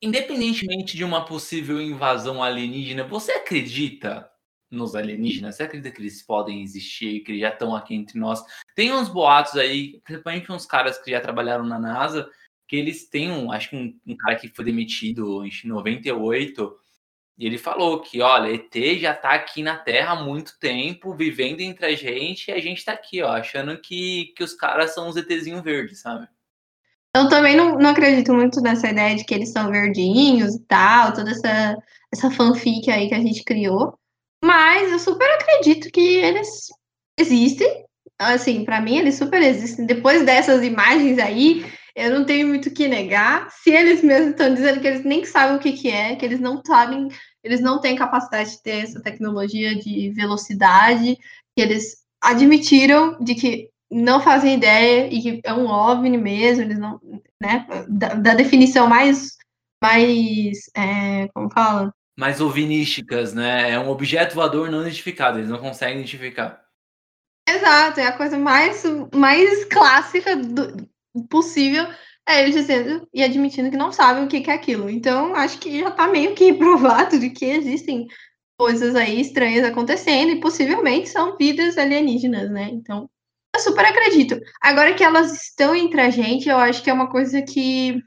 independentemente 0.01 0.97
de 0.97 1.05
uma 1.05 1.27
possível 1.27 1.83
invasão 1.83 2.43
alienígena, 2.43 3.05
você 3.05 3.33
acredita 3.33 4.31
nos 4.71 4.95
alienígenas? 4.95 5.57
Você 5.57 5.65
acredita 5.65 5.91
que 5.95 6.01
eles 6.01 6.23
podem 6.23 6.63
existir, 6.63 7.21
que 7.21 7.33
eles 7.33 7.43
já 7.43 7.51
estão 7.51 7.75
aqui 7.75 7.95
entre 7.95 8.19
nós? 8.19 8.43
Tem 8.77 8.93
uns 8.93 9.09
boatos 9.09 9.57
aí, 9.57 10.03
principalmente 10.05 10.53
uns 10.53 10.67
caras 10.67 10.99
que 10.99 11.11
já 11.11 11.19
trabalharam 11.19 11.65
na 11.65 11.79
NASA, 11.79 12.31
que 12.69 12.77
eles 12.77 13.09
têm 13.09 13.31
um, 13.33 13.51
acho 13.51 13.71
que 13.71 13.77
um, 13.77 13.99
um 14.07 14.15
cara 14.15 14.37
que 14.37 14.49
foi 14.49 14.67
demitido 14.67 15.43
em 15.47 15.51
98, 15.65 16.77
e 17.39 17.47
ele 17.47 17.57
falou 17.57 18.03
que, 18.03 18.21
olha, 18.21 18.53
ET 18.55 18.99
já 19.01 19.15
tá 19.15 19.31
aqui 19.31 19.63
na 19.63 19.79
Terra 19.79 20.13
há 20.13 20.23
muito 20.23 20.59
tempo, 20.59 21.15
vivendo 21.15 21.63
entre 21.63 21.87
a 21.87 21.97
gente, 21.97 22.51
e 22.51 22.53
a 22.53 22.61
gente 22.61 22.85
tá 22.85 22.93
aqui, 22.93 23.23
ó, 23.23 23.33
achando 23.33 23.81
que, 23.81 24.35
que 24.37 24.45
os 24.45 24.53
caras 24.53 24.93
são 24.93 25.09
os 25.09 25.17
ETzinhos 25.17 25.63
verdes, 25.63 26.03
sabe? 26.03 26.29
Eu 27.17 27.31
também 27.31 27.57
não, 27.57 27.79
não 27.79 27.91
acredito 27.91 28.35
muito 28.35 28.61
nessa 28.61 28.91
ideia 28.91 29.17
de 29.17 29.25
que 29.25 29.35
eles 29.35 29.53
são 29.53 29.71
verdinhos 29.71 30.55
e 30.55 30.63
tal, 30.67 31.15
toda 31.15 31.31
essa, 31.31 31.75
essa 32.13 32.31
fanfic 32.31 32.91
aí 32.91 33.09
que 33.09 33.15
a 33.15 33.21
gente 33.21 33.43
criou. 33.43 33.99
Mas 34.45 34.93
eu 34.93 34.99
super 34.99 35.31
acredito 35.31 35.91
que 35.91 36.17
eles 36.19 36.67
existem. 37.19 37.86
Assim, 38.19 38.65
para 38.65 38.81
mim, 38.81 38.99
eles 38.99 39.17
super 39.17 39.43
existem. 39.43 39.87
Depois 39.87 40.25
dessas 40.25 40.63
imagens 40.63 41.19
aí, 41.19 41.67
eu 41.95 42.11
não 42.11 42.25
tenho 42.25 42.49
muito 42.49 42.69
o 42.69 42.73
que 42.73 42.89
negar. 42.89 43.51
Se 43.51 43.71
eles 43.71 44.03
mesmos 44.03 44.31
estão 44.31 44.53
dizendo 44.55 44.81
que 44.81 44.87
eles 44.87 45.05
nem 45.05 45.25
sabem 45.25 45.57
o 45.57 45.61
que, 45.61 45.73
que 45.73 45.91
é, 45.91 46.17
que 46.17 46.25
eles 46.25 46.41
não 46.41 46.63
sabem, 46.65 47.09
eles 47.43 47.61
não 47.61 47.81
têm 47.81 47.97
capacidade 47.97 48.53
de 48.53 48.63
ter 48.63 48.85
essa 48.85 49.03
tecnologia 49.03 49.77
de 49.77 50.11
velocidade, 50.11 51.17
que 51.57 51.63
eles 51.63 52.05
admitiram 52.23 53.19
de 53.21 53.35
que 53.35 53.69
não 53.91 54.21
fazem 54.21 54.55
ideia 54.55 55.09
e 55.13 55.23
que 55.23 55.41
é 55.45 55.53
um 55.53 55.67
OVNI 55.67 56.19
mesmo, 56.19 56.65
eles 56.65 56.79
não, 56.79 57.01
né, 57.41 57.67
da, 57.89 58.15
da 58.15 58.35
definição 58.35 58.89
mais, 58.89 59.37
mais, 59.83 60.59
é, 60.77 61.29
como 61.29 61.51
fala? 61.51 61.93
mais 62.19 62.41
ovinísticas, 62.41 63.35
né? 63.35 63.71
É 63.71 63.79
um 63.79 63.91
objeto 63.91 64.35
voador 64.35 64.71
não 64.71 64.81
identificado, 64.81 65.39
eles 65.39 65.51
não 65.51 65.59
conseguem 65.59 65.99
identificar. 65.99 66.66
Exato, 67.49 68.01
é 68.01 68.07
a 68.07 68.17
coisa 68.17 68.39
mais, 68.39 68.83
mais 69.15 69.65
clássica 69.67 70.37
do, 70.37 70.89
possível 71.29 71.87
é 72.29 72.43
eles 72.43 72.55
dizendo 72.55 73.09
e 73.15 73.23
admitindo 73.23 73.71
que 73.71 73.77
não 73.77 73.93
sabem 73.93 74.25
o 74.25 74.29
que, 74.29 74.41
que 74.41 74.51
é 74.51 74.55
aquilo. 74.55 74.91
Então, 74.91 75.35
acho 75.35 75.59
que 75.59 75.81
já 75.81 75.89
está 75.89 76.09
meio 76.09 76.35
que 76.35 76.53
provado 76.59 77.19
de 77.19 77.31
que 77.31 77.45
existem 77.45 78.07
coisas 78.59 78.95
aí 78.97 79.21
estranhas 79.21 79.65
acontecendo 79.65 80.31
e 80.31 80.41
possivelmente 80.41 81.09
são 81.09 81.37
vidas 81.37 81.79
alienígenas, 81.79 82.51
né? 82.51 82.69
Então, 82.73 83.09
eu 83.55 83.61
super 83.61 83.85
acredito. 83.85 84.39
Agora 84.61 84.95
que 84.95 85.05
elas 85.05 85.33
estão 85.43 85.75
entre 85.75 86.01
a 86.01 86.11
gente, 86.11 86.49
eu 86.49 86.57
acho 86.57 86.83
que 86.83 86.91
é 86.91 86.93
uma 86.93 87.09
coisa 87.09 87.43
que 87.43 88.03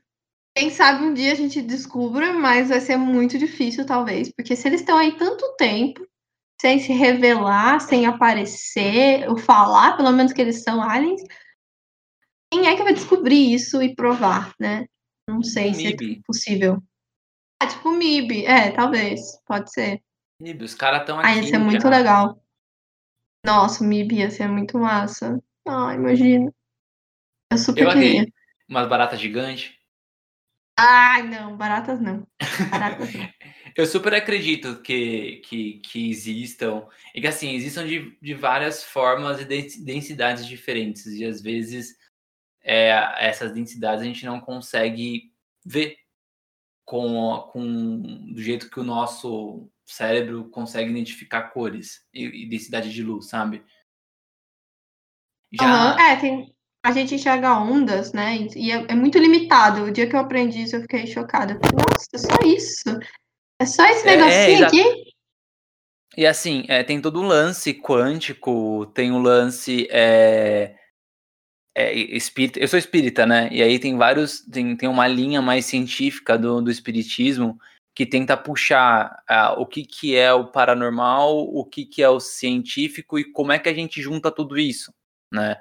quem 0.58 0.70
sabe 0.70 1.06
um 1.06 1.14
dia 1.14 1.32
a 1.32 1.36
gente 1.36 1.62
descubra, 1.62 2.34
mas 2.34 2.70
vai 2.70 2.82
ser 2.82 2.98
muito 2.98 3.38
difícil, 3.38 3.86
talvez, 3.86 4.30
porque 4.36 4.56
se 4.56 4.68
eles 4.68 4.82
estão 4.82 4.98
aí 4.98 5.16
tanto 5.16 5.56
tempo 5.56 6.06
sem 6.62 6.80
se 6.80 6.92
revelar, 6.92 7.80
sem 7.80 8.06
aparecer, 8.06 9.30
ou 9.30 9.38
falar, 9.38 9.96
pelo 9.96 10.12
menos 10.12 10.34
que 10.34 10.42
eles 10.42 10.62
são 10.62 10.82
aliens, 10.84 11.22
quem 12.52 12.68
é 12.68 12.76
que 12.76 12.84
vai 12.84 12.94
descobrir 12.94 13.54
isso 13.54 13.82
e 13.82 13.96
provar, 13.96 14.54
né? 14.60 14.86
Não 15.28 15.44
sei 15.44 15.74
se 15.74 15.88
é 15.88 15.96
possível. 16.26 16.82
Ah, 17.62 17.68
tipo 17.68 17.92
MIB, 17.92 18.46
é, 18.46 18.72
talvez, 18.72 19.22
pode 19.46 19.72
ser. 19.72 20.02
MIB, 20.42 20.64
os 20.64 20.74
caras 20.74 21.02
estão 21.02 21.20
aqui. 21.20 21.28
Ah, 21.28 21.36
ia 21.36 21.44
ser 21.44 21.58
muito 21.60 21.84
já. 21.84 21.90
legal. 21.90 22.42
Nossa, 23.46 23.84
o 23.84 23.88
MIB 23.88 24.16
ia 24.16 24.32
ser 24.32 24.48
muito 24.48 24.78
massa. 24.78 25.42
Ah, 25.68 25.94
imagina. 25.94 26.52
Eu 27.52 27.58
super 27.58 27.84
Eu 27.84 27.94
queria. 27.94 28.26
Umas 28.68 28.88
baratas 28.88 29.20
gigantes. 29.20 29.76
Ai, 30.78 31.24
não, 31.24 31.56
baratas 31.58 32.00
não. 32.00 32.26
Baratas 32.72 33.14
não. 33.14 33.30
Eu 33.80 33.86
super 33.86 34.14
acredito 34.14 34.82
que, 34.82 35.38
que, 35.46 35.80
que 35.80 36.10
existam, 36.10 36.86
e 37.16 37.22
que 37.22 37.28
assim, 37.28 37.54
existam 37.54 37.88
de, 37.88 38.14
de 38.22 38.34
várias 38.34 38.84
formas 38.84 39.40
e 39.40 39.46
densidades 39.46 40.46
diferentes, 40.46 41.06
e 41.06 41.24
às 41.24 41.42
vezes 41.42 41.96
é, 42.62 42.90
essas 43.26 43.54
densidades 43.54 44.02
a 44.02 44.06
gente 44.06 44.26
não 44.26 44.42
consegue 44.42 45.32
ver 45.66 45.96
com, 46.84 47.50
com 47.54 48.34
do 48.34 48.42
jeito 48.42 48.70
que 48.70 48.82
o 48.82 48.84
nosso 48.84 49.72
cérebro 49.86 50.50
consegue 50.50 50.92
identificar 50.92 51.44
cores 51.44 52.06
e, 52.14 52.26
e 52.26 52.50
densidade 52.50 52.92
de 52.92 53.02
luz, 53.02 53.30
sabe? 53.30 53.64
Já... 55.54 55.94
Uhum, 55.96 56.00
é, 56.02 56.16
tem, 56.18 56.56
a 56.84 56.92
gente 56.92 57.16
enxerga 57.16 57.58
ondas, 57.58 58.12
né? 58.12 58.40
E 58.58 58.74
é, 58.74 58.88
é, 58.90 58.94
muito 58.94 59.18
limitado. 59.18 59.84
O 59.84 59.92
dia 59.92 60.06
que 60.06 60.18
eu 60.18 60.20
aprendi 60.20 60.64
isso, 60.64 60.76
eu 60.76 60.82
fiquei 60.82 61.08
chocada. 61.08 61.58
Nossa, 61.74 62.18
só 62.18 62.46
isso? 62.46 63.00
É 63.60 63.66
só 63.66 63.86
esse 63.88 64.08
é, 64.08 64.16
negocinho 64.16 64.64
é, 64.64 64.68
aqui? 64.68 65.14
E 66.18 66.26
assim, 66.26 66.64
é, 66.68 66.84
tem 66.84 67.02
todo 67.02 67.22
um 67.22 67.28
lance 67.28 67.74
quântico, 67.74 68.86
tem 68.94 69.12
um 69.12 69.22
lance 69.22 69.88
é, 69.92 70.76
é, 71.76 71.94
espírita. 71.94 72.60
Eu 72.60 72.68
sou 72.68 72.80
espírita, 72.80 73.26
né? 73.26 73.50
E 73.52 73.62
aí 73.62 73.78
tem 73.78 73.98
vários. 73.98 74.42
Tem, 74.42 74.76
tem 74.76 74.88
uma 74.88 75.08
linha 75.08 75.42
mais 75.42 75.66
científica 75.66 76.38
do, 76.38 76.62
do 76.62 76.72
espiritismo 76.72 77.60
que 77.96 78.06
tenta 78.06 78.38
puxar 78.38 79.22
o 79.58 79.66
que, 79.66 79.84
que 79.84 80.16
é 80.16 80.32
o 80.32 80.48
paranormal, 80.48 81.38
o 81.38 81.66
que, 81.66 81.86
que 81.86 82.02
é 82.02 82.08
o 82.08 82.18
científico 82.18 83.20
e 83.20 83.30
como 83.30 83.52
é 83.52 83.60
que 83.60 83.68
a 83.68 83.74
gente 83.74 84.02
junta 84.02 84.32
tudo 84.32 84.58
isso, 84.58 84.94
né? 85.34 85.58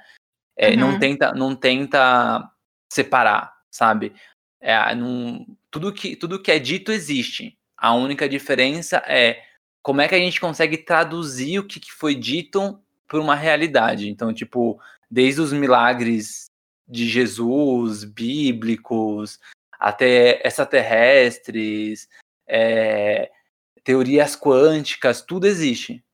É, 0.57 0.71
uhum. 0.71 0.77
não, 0.77 0.99
tenta, 1.01 1.33
não 1.33 1.57
tenta 1.57 2.49
separar, 2.93 3.53
sabe? 3.69 4.15
É, 4.61 4.95
não, 4.95 5.45
tudo, 5.69 5.93
que, 5.93 6.15
tudo 6.15 6.41
que 6.41 6.53
é 6.53 6.61
dito 6.61 6.93
existe. 6.93 7.58
A 7.79 7.95
única 7.95 8.29
diferença 8.29 9.03
é 9.07 9.43
como 9.83 10.01
é 10.01 10.09
que 10.09 10.15
a 10.15 10.19
gente 10.19 10.41
consegue 10.41 10.77
traduzir 10.77 11.61
o 11.61 11.67
que, 11.67 11.81
foi 11.93 12.15
dito 12.15 12.79
por 13.09 13.21
uma 13.21 13.37
realidade. 13.37 14.11
Então, 14.11 14.35
tipo, 14.35 14.81
desde 15.09 15.41
os 15.41 15.53
milagres 15.53 16.51
de 16.87 17.09
Jesus, 17.09 18.03
bíblicos, 18.03 19.39
até 19.79 20.47
extraterrestres, 20.47 22.09
é, 22.47 23.31
teorias 23.85 24.35
quânticas, 24.35 25.23
tudo 25.23 25.47
existe. 25.47 26.05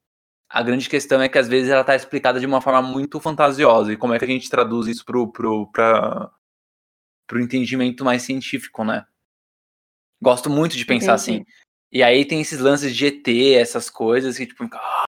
A 0.49 0.63
grande 0.63 0.89
questão 0.89 1.21
é 1.23 1.29
que 1.29 1.39
às 1.39 1.49
vezes 1.49 1.71
ela 1.71 1.81
está 1.81 1.97
explicada 1.97 2.39
de 2.39 2.47
uma 2.47 2.61
forma 2.61 2.83
muito 2.83 3.19
fantasiosa. 3.19 3.93
E 3.93 3.97
como 3.97 4.15
é 4.15 4.19
que 4.19 4.25
a 4.25 4.29
gente 4.29 4.51
traduz 4.51 4.87
isso 4.87 5.05
pra, 5.05 6.31
pro 7.27 7.41
entendimento 7.41 8.05
mais 8.05 8.23
científico, 8.23 8.85
né? 8.85 9.05
Gosto 10.25 10.49
muito 10.49 10.77
de 10.77 10.87
pensar 10.87 11.19
Entendi. 11.19 11.43
assim. 11.43 11.47
E 11.93 12.03
aí 12.03 12.25
tem 12.25 12.41
esses 12.41 12.59
lances 12.59 12.97
de 12.97 13.07
ET, 13.07 13.29
essas 13.55 13.91
coisas 13.91 14.37
que, 14.37 14.47
tipo, 14.47 14.69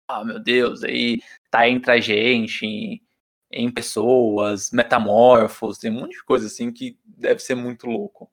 ah, 0.09 0.25
meu 0.25 0.39
Deus, 0.39 0.83
aí 0.83 1.21
tá 1.51 1.69
entre 1.69 1.93
a 1.93 2.01
gente, 2.01 2.67
em, 2.67 3.01
em 3.51 3.71
pessoas, 3.71 4.71
metamorfos, 4.73 5.79
tem 5.79 5.91
um 5.91 6.01
monte 6.01 6.17
de 6.17 6.25
coisa 6.25 6.47
assim 6.47 6.73
que 6.73 6.99
deve 7.07 7.41
ser 7.41 7.55
muito 7.55 7.87
louco. 7.87 8.29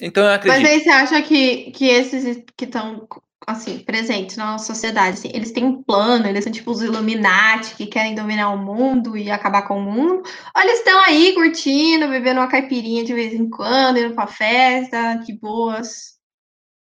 Então 0.00 0.22
eu 0.22 0.32
acredito. 0.32 0.62
Mas 0.62 0.70
aí 0.70 0.80
você 0.80 0.90
acha 0.90 1.22
que, 1.22 1.70
que 1.72 1.86
esses 1.86 2.44
que 2.56 2.66
estão 2.66 3.08
assim, 3.48 3.78
presentes 3.78 4.36
na 4.36 4.52
nossa 4.52 4.66
sociedade. 4.66 5.16
Assim, 5.18 5.30
eles 5.32 5.52
têm 5.52 5.64
um 5.64 5.82
plano, 5.82 6.26
eles 6.26 6.44
são 6.44 6.52
tipo 6.52 6.70
os 6.70 6.82
Illuminati 6.82 7.74
que 7.76 7.86
querem 7.86 8.14
dominar 8.14 8.50
o 8.50 8.58
mundo 8.58 9.16
e 9.16 9.30
acabar 9.30 9.62
com 9.62 9.78
o 9.78 9.82
mundo. 9.82 10.22
Ou 10.54 10.62
eles 10.62 10.78
estão 10.78 11.00
aí 11.02 11.32
curtindo, 11.34 12.08
bebendo 12.08 12.40
uma 12.40 12.48
caipirinha 12.48 13.04
de 13.04 13.14
vez 13.14 13.32
em 13.32 13.48
quando, 13.48 13.98
indo 13.98 14.14
pra 14.14 14.26
festa, 14.26 15.14
de 15.14 15.32
boas. 15.32 16.17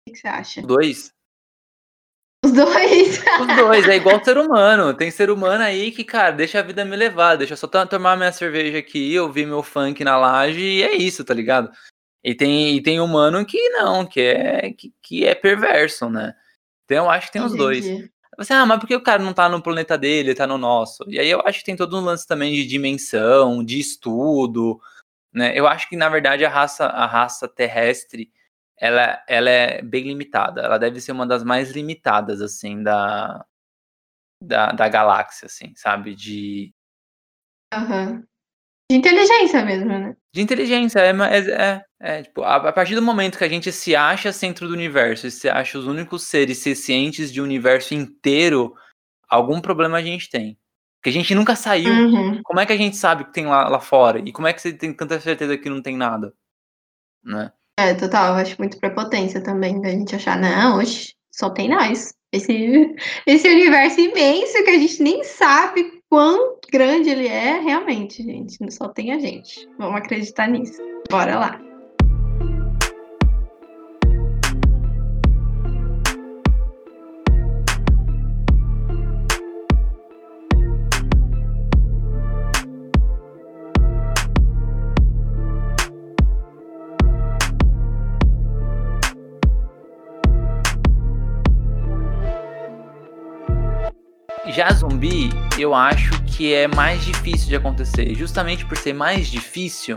O 0.07 0.11
que 0.11 0.17
você 0.17 0.27
acha? 0.27 0.61
Dois. 0.61 1.13
Os 2.43 2.51
dois. 2.51 3.19
Os 3.39 3.55
dois, 3.55 3.87
é 3.87 3.95
igual 3.95 4.23
ser 4.23 4.37
humano. 4.37 4.93
Tem 4.93 5.09
ser 5.09 5.29
humano 5.29 5.63
aí 5.63 5.91
que, 5.91 6.03
cara, 6.03 6.31
deixa 6.31 6.59
a 6.59 6.63
vida 6.63 6.83
me 6.83 6.95
levar, 6.95 7.37
deixa 7.37 7.53
eu 7.53 7.57
só 7.57 7.67
tomar 7.67 8.17
minha 8.17 8.33
cerveja 8.33 8.79
aqui, 8.79 9.17
ouvir 9.17 9.45
meu 9.45 9.63
funk 9.63 10.03
na 10.03 10.17
laje 10.17 10.59
e 10.59 10.83
é 10.83 10.93
isso, 10.93 11.23
tá 11.23 11.33
ligado? 11.33 11.71
E 12.21 12.35
tem, 12.35 12.75
e 12.75 12.81
tem 12.81 12.99
humano 12.99 13.45
que 13.45 13.69
não, 13.69 14.05
que 14.05 14.19
é, 14.19 14.73
que, 14.73 14.93
que 15.01 15.25
é 15.25 15.33
perverso, 15.33 16.09
né? 16.09 16.33
Então 16.85 17.05
eu 17.05 17.09
acho 17.09 17.27
que 17.27 17.33
tem 17.33 17.41
os 17.41 17.55
dois. 17.55 17.85
Você, 18.37 18.53
ah, 18.53 18.65
mas 18.65 18.79
por 18.79 18.87
que 18.87 18.95
o 18.95 19.03
cara 19.03 19.21
não 19.21 19.33
tá 19.33 19.47
no 19.47 19.61
planeta 19.61 19.97
dele, 19.97 20.29
ele 20.29 20.35
tá 20.35 20.47
no 20.47 20.57
nosso? 20.57 21.03
E 21.07 21.19
aí 21.19 21.29
eu 21.29 21.41
acho 21.45 21.59
que 21.59 21.65
tem 21.65 21.75
todo 21.75 21.97
um 21.97 22.03
lance 22.03 22.27
também 22.27 22.53
de 22.53 22.65
dimensão, 22.65 23.63
de 23.63 23.79
estudo, 23.79 24.79
né? 25.31 25.57
Eu 25.57 25.67
acho 25.67 25.87
que, 25.87 25.95
na 25.95 26.09
verdade, 26.09 26.43
a 26.43 26.49
raça, 26.49 26.85
a 26.85 27.05
raça 27.05 27.47
terrestre, 27.47 28.31
ela, 28.79 29.23
ela 29.27 29.49
é 29.49 29.81
bem 29.81 30.03
limitada. 30.03 30.61
Ela 30.61 30.77
deve 30.77 30.99
ser 30.99 31.11
uma 31.11 31.25
das 31.25 31.43
mais 31.43 31.71
limitadas, 31.71 32.41
assim, 32.41 32.81
da, 32.83 33.45
da, 34.41 34.71
da 34.71 34.89
galáxia, 34.89 35.45
assim, 35.45 35.73
sabe? 35.75 36.15
De... 36.15 36.73
Uhum. 37.73 38.23
De 38.89 38.97
inteligência 38.97 39.65
mesmo, 39.65 39.87
né? 39.87 40.15
De 40.33 40.41
inteligência, 40.41 40.99
é, 40.99 41.11
é, 41.11 41.51
é, 41.51 41.85
é 41.99 42.23
tipo, 42.23 42.43
a, 42.43 42.55
a, 42.57 42.73
partir 42.73 42.95
do 42.95 43.01
momento 43.01 43.37
que 43.37 43.43
a 43.43 43.49
gente 43.49 43.71
se 43.71 43.95
acha 43.95 44.33
centro 44.33 44.67
do 44.67 44.73
universo, 44.73 45.27
e 45.27 45.31
se 45.31 45.49
acha 45.49 45.77
os 45.77 45.87
únicos 45.87 46.23
seres 46.23 46.59
cientes 46.59 47.31
de 47.31 47.41
um 47.41 47.45
universo 47.45 47.93
inteiro, 47.93 48.75
algum 49.27 49.61
problema 49.61 49.97
a 49.97 50.01
gente 50.01 50.29
tem. 50.29 50.57
Porque 50.97 51.09
a 51.09 51.13
gente 51.13 51.35
nunca 51.35 51.55
saiu. 51.55 51.91
Uhum. 51.91 52.41
Como 52.43 52.59
é 52.59 52.65
que 52.65 52.73
a 52.73 52.77
gente 52.77 52.95
sabe 52.95 53.23
o 53.23 53.25
que 53.25 53.33
tem 53.33 53.45
lá, 53.45 53.67
lá 53.67 53.79
fora? 53.79 54.19
E 54.19 54.31
como 54.31 54.47
é 54.47 54.53
que 54.53 54.61
você 54.61 54.71
tem 54.71 54.93
tanta 54.93 55.19
certeza 55.19 55.57
que 55.57 55.69
não 55.69 55.81
tem 55.81 55.97
nada? 55.97 56.33
Né? 57.23 57.51
É, 57.79 57.93
total, 57.95 58.33
eu 58.33 58.41
acho 58.41 58.55
muito 58.59 58.79
prepotência 58.79 59.41
também 59.41 59.81
da 59.81 59.89
gente 59.89 60.15
achar, 60.15 60.37
não, 60.39 60.77
hoje 60.77 61.15
só 61.31 61.49
tem 61.49 61.69
nós. 61.69 62.13
Esse, 62.31 62.95
esse 63.25 63.47
universo 63.47 63.99
imenso 63.99 64.63
que 64.63 64.69
a 64.69 64.79
gente 64.79 65.01
nem 65.01 65.23
sabe 65.23 66.01
quão 66.09 66.57
grande 66.71 67.09
ele 67.09 67.27
é, 67.27 67.59
realmente, 67.59 68.23
gente. 68.23 68.57
Só 68.71 68.87
tem 68.89 69.11
a 69.11 69.19
gente. 69.19 69.67
Vamos 69.77 69.97
acreditar 69.97 70.47
nisso. 70.47 70.81
Bora 71.09 71.39
lá. 71.39 71.72
Já 94.55 94.71
zumbi, 94.71 95.29
eu 95.59 95.73
acho 95.73 96.11
que 96.25 96.53
é 96.53 96.67
mais 96.67 97.03
difícil 97.03 97.47
de 97.47 97.55
acontecer. 97.55 98.13
Justamente 98.13 98.63
por 98.67 98.77
ser 98.77 98.93
mais 98.93 99.27
difícil, 99.27 99.95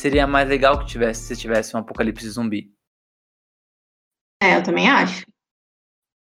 seria 0.00 0.26
mais 0.26 0.48
legal 0.48 0.78
que 0.78 0.86
tivesse 0.86 1.24
se 1.24 1.36
tivesse 1.36 1.76
um 1.76 1.80
apocalipse 1.80 2.26
zumbi. 2.30 2.72
É, 4.42 4.56
eu 4.56 4.62
também 4.62 4.88
acho. 4.88 5.26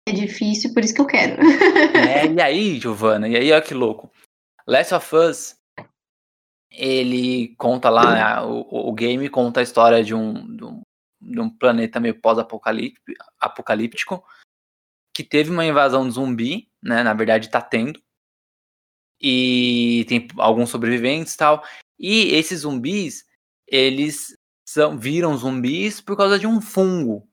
É 0.08 0.12
difícil, 0.12 0.72
por 0.72 0.84
isso 0.84 0.94
que 0.94 1.00
eu 1.00 1.06
quero. 1.06 1.42
é, 1.98 2.32
e 2.32 2.40
aí, 2.40 2.78
Giovana, 2.78 3.28
e 3.28 3.34
aí, 3.34 3.50
olha 3.50 3.60
que 3.60 3.74
louco. 3.74 4.12
Last 4.64 4.94
of 4.94 5.16
Us, 5.16 5.56
ele 6.70 7.56
conta 7.56 7.90
lá, 7.90 8.46
o, 8.46 8.90
o 8.90 8.92
game 8.92 9.28
conta 9.28 9.58
a 9.58 9.64
história 9.64 10.04
de 10.04 10.14
um, 10.14 10.56
de 10.56 10.64
um, 10.64 10.82
de 11.20 11.40
um 11.40 11.50
planeta 11.50 11.98
meio 11.98 12.14
pós-apocalíptico, 12.20 14.24
que 15.12 15.24
teve 15.24 15.50
uma 15.50 15.66
invasão 15.66 16.06
de 16.06 16.14
zumbi, 16.14 16.70
né? 16.82 17.02
Na 17.02 17.14
verdade, 17.14 17.50
tá 17.50 17.60
tendo. 17.60 18.02
E 19.20 20.04
tem 20.08 20.26
alguns 20.38 20.70
sobreviventes 20.70 21.34
e 21.34 21.36
tal. 21.36 21.64
E 21.98 22.34
esses 22.34 22.60
zumbis, 22.60 23.24
eles 23.66 24.36
são, 24.66 24.98
viram 24.98 25.36
zumbis 25.36 26.00
por 26.00 26.16
causa 26.16 26.38
de 26.38 26.46
um 26.46 26.60
fungo. 26.60 27.28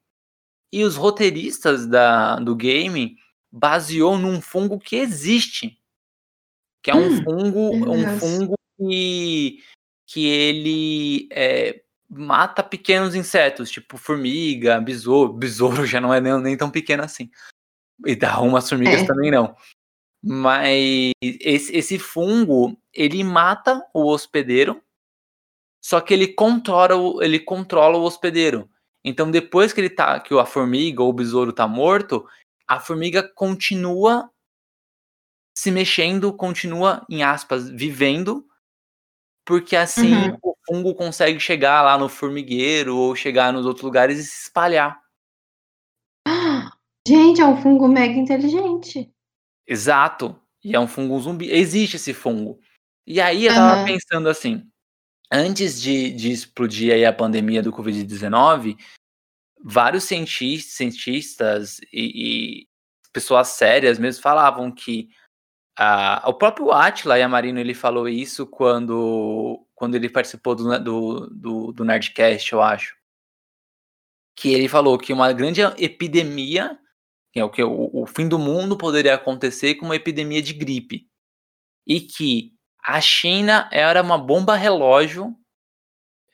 E 0.71 0.83
os 0.83 0.95
roteiristas 0.95 1.88
da, 1.88 2.35
do 2.35 2.55
game 2.55 3.17
baseou 3.51 4.17
num 4.17 4.39
fungo 4.39 4.79
que 4.79 4.97
existe. 4.97 5.79
Que 6.83 6.91
é 6.91 6.95
um 6.95 7.07
hum, 7.07 7.23
fungo, 7.23 7.91
um 7.91 8.19
fungo 8.19 8.55
que, 8.77 9.63
que 10.05 10.25
ele 10.27 11.27
é, 11.31 11.81
mata 12.09 12.63
pequenos 12.63 13.15
insetos, 13.15 13.69
tipo 13.69 13.97
formiga, 13.97 14.79
besouro. 14.79 15.33
Besouro 15.33 15.85
já 15.88 15.99
não 15.99 16.13
é 16.13 16.21
nem, 16.21 16.39
nem 16.39 16.57
tão 16.57 16.69
pequeno 16.69 17.03
assim. 17.03 17.29
E 18.05 18.15
dá 18.15 18.39
umas 18.41 18.69
formigas 18.69 19.01
é. 19.01 19.05
também 19.05 19.31
não. 19.31 19.55
Mas 20.21 21.12
esse, 21.21 21.75
esse 21.75 21.99
fungo, 21.99 22.77
ele 22.93 23.23
mata 23.23 23.85
o 23.93 24.07
hospedeiro, 24.12 24.81
só 25.81 26.01
que 26.01 26.13
ele 26.13 26.27
controla, 26.27 26.95
o, 26.95 27.23
ele 27.23 27.39
controla 27.39 27.97
o 27.97 28.03
hospedeiro. 28.03 28.69
Então, 29.03 29.31
depois 29.31 29.71
que 29.71 29.79
ele 29.79 29.89
tá, 29.89 30.19
que 30.19 30.38
a 30.38 30.45
formiga 30.45 31.01
ou 31.01 31.09
o 31.09 31.13
besouro 31.13 31.53
tá 31.53 31.67
morto, 31.67 32.27
a 32.67 32.79
formiga 32.79 33.23
continua 33.23 34.29
se 35.57 35.71
mexendo, 35.71 36.31
continua, 36.33 37.05
em 37.09 37.23
aspas, 37.23 37.69
vivendo, 37.69 38.45
porque 39.45 39.75
assim 39.75 40.13
uhum. 40.13 40.38
o 40.43 40.55
fungo 40.65 40.95
consegue 40.95 41.39
chegar 41.39 41.81
lá 41.81 41.97
no 41.97 42.07
formigueiro 42.07 42.95
ou 42.95 43.15
chegar 43.15 43.51
nos 43.51 43.65
outros 43.65 43.83
lugares 43.83 44.19
e 44.19 44.23
se 44.23 44.43
espalhar. 44.43 45.01
Gente, 47.10 47.41
é 47.41 47.45
um 47.45 47.60
fungo 47.60 47.88
mega 47.88 48.13
inteligente. 48.13 49.12
Exato. 49.65 50.39
E 50.63 50.76
é 50.76 50.80
um 50.80 50.88
fungo 50.88 51.19
zumbi. 51.19 51.50
Existe 51.50 51.95
esse 51.95 52.13
fungo. 52.13 52.60
E 53.08 53.19
aí 53.19 53.48
eu 53.48 53.54
tava 53.54 53.80
uhum. 53.80 53.86
pensando 53.86 54.30
assim, 54.30 54.69
antes 55.32 55.82
de, 55.82 56.12
de 56.12 56.32
explodir 56.32 56.93
aí 56.93 57.04
a 57.04 57.12
pandemia 57.12 57.63
do 57.63 57.74
Covid-19, 57.74 58.78
vários 59.60 60.04
cientistas, 60.04 60.74
cientistas 60.74 61.80
e, 61.91 62.62
e, 62.62 62.67
pessoas 63.12 63.48
sérias 63.48 63.98
mesmo 63.98 64.22
falavam 64.22 64.72
que 64.72 65.10
uh, 65.80 66.30
o 66.30 66.34
próprio 66.36 66.72
Atila 66.72 67.17
Yamarino 67.17 67.60
ele 67.60 67.74
falou 67.74 68.08
isso 68.08 68.45
quando, 68.45 69.65
quando 69.74 69.95
ele 69.95 70.10
participou 70.10 70.54
do, 70.54 70.78
do, 70.78 71.28
do, 71.32 71.72
do 71.72 71.84
Nerdcast, 71.84 72.54
eu 72.54 72.62
acho. 72.62 72.95
Que 74.36 74.54
ele 74.54 74.67
falou 74.67 74.95
que 74.95 75.12
uma 75.12 75.34
grande 75.34 75.62
epidemia 75.84 76.80
que 77.32 77.39
é 77.39 77.44
o 77.44 77.50
que 77.50 77.63
o, 77.63 77.89
o 77.94 78.06
fim 78.06 78.28
do 78.28 78.39
mundo 78.39 78.78
poderia 78.78 79.15
acontecer 79.15 79.76
com 79.76 79.86
uma 79.86 79.96
epidemia 79.96 80.42
de 80.42 80.54
gripe. 80.54 81.08
E 81.86 82.02
que 82.02 82.54
a 82.84 83.00
China 83.02 83.70
era 83.72 84.02
uma 84.02 84.18
bomba 84.18 84.56
relógio 84.56 85.36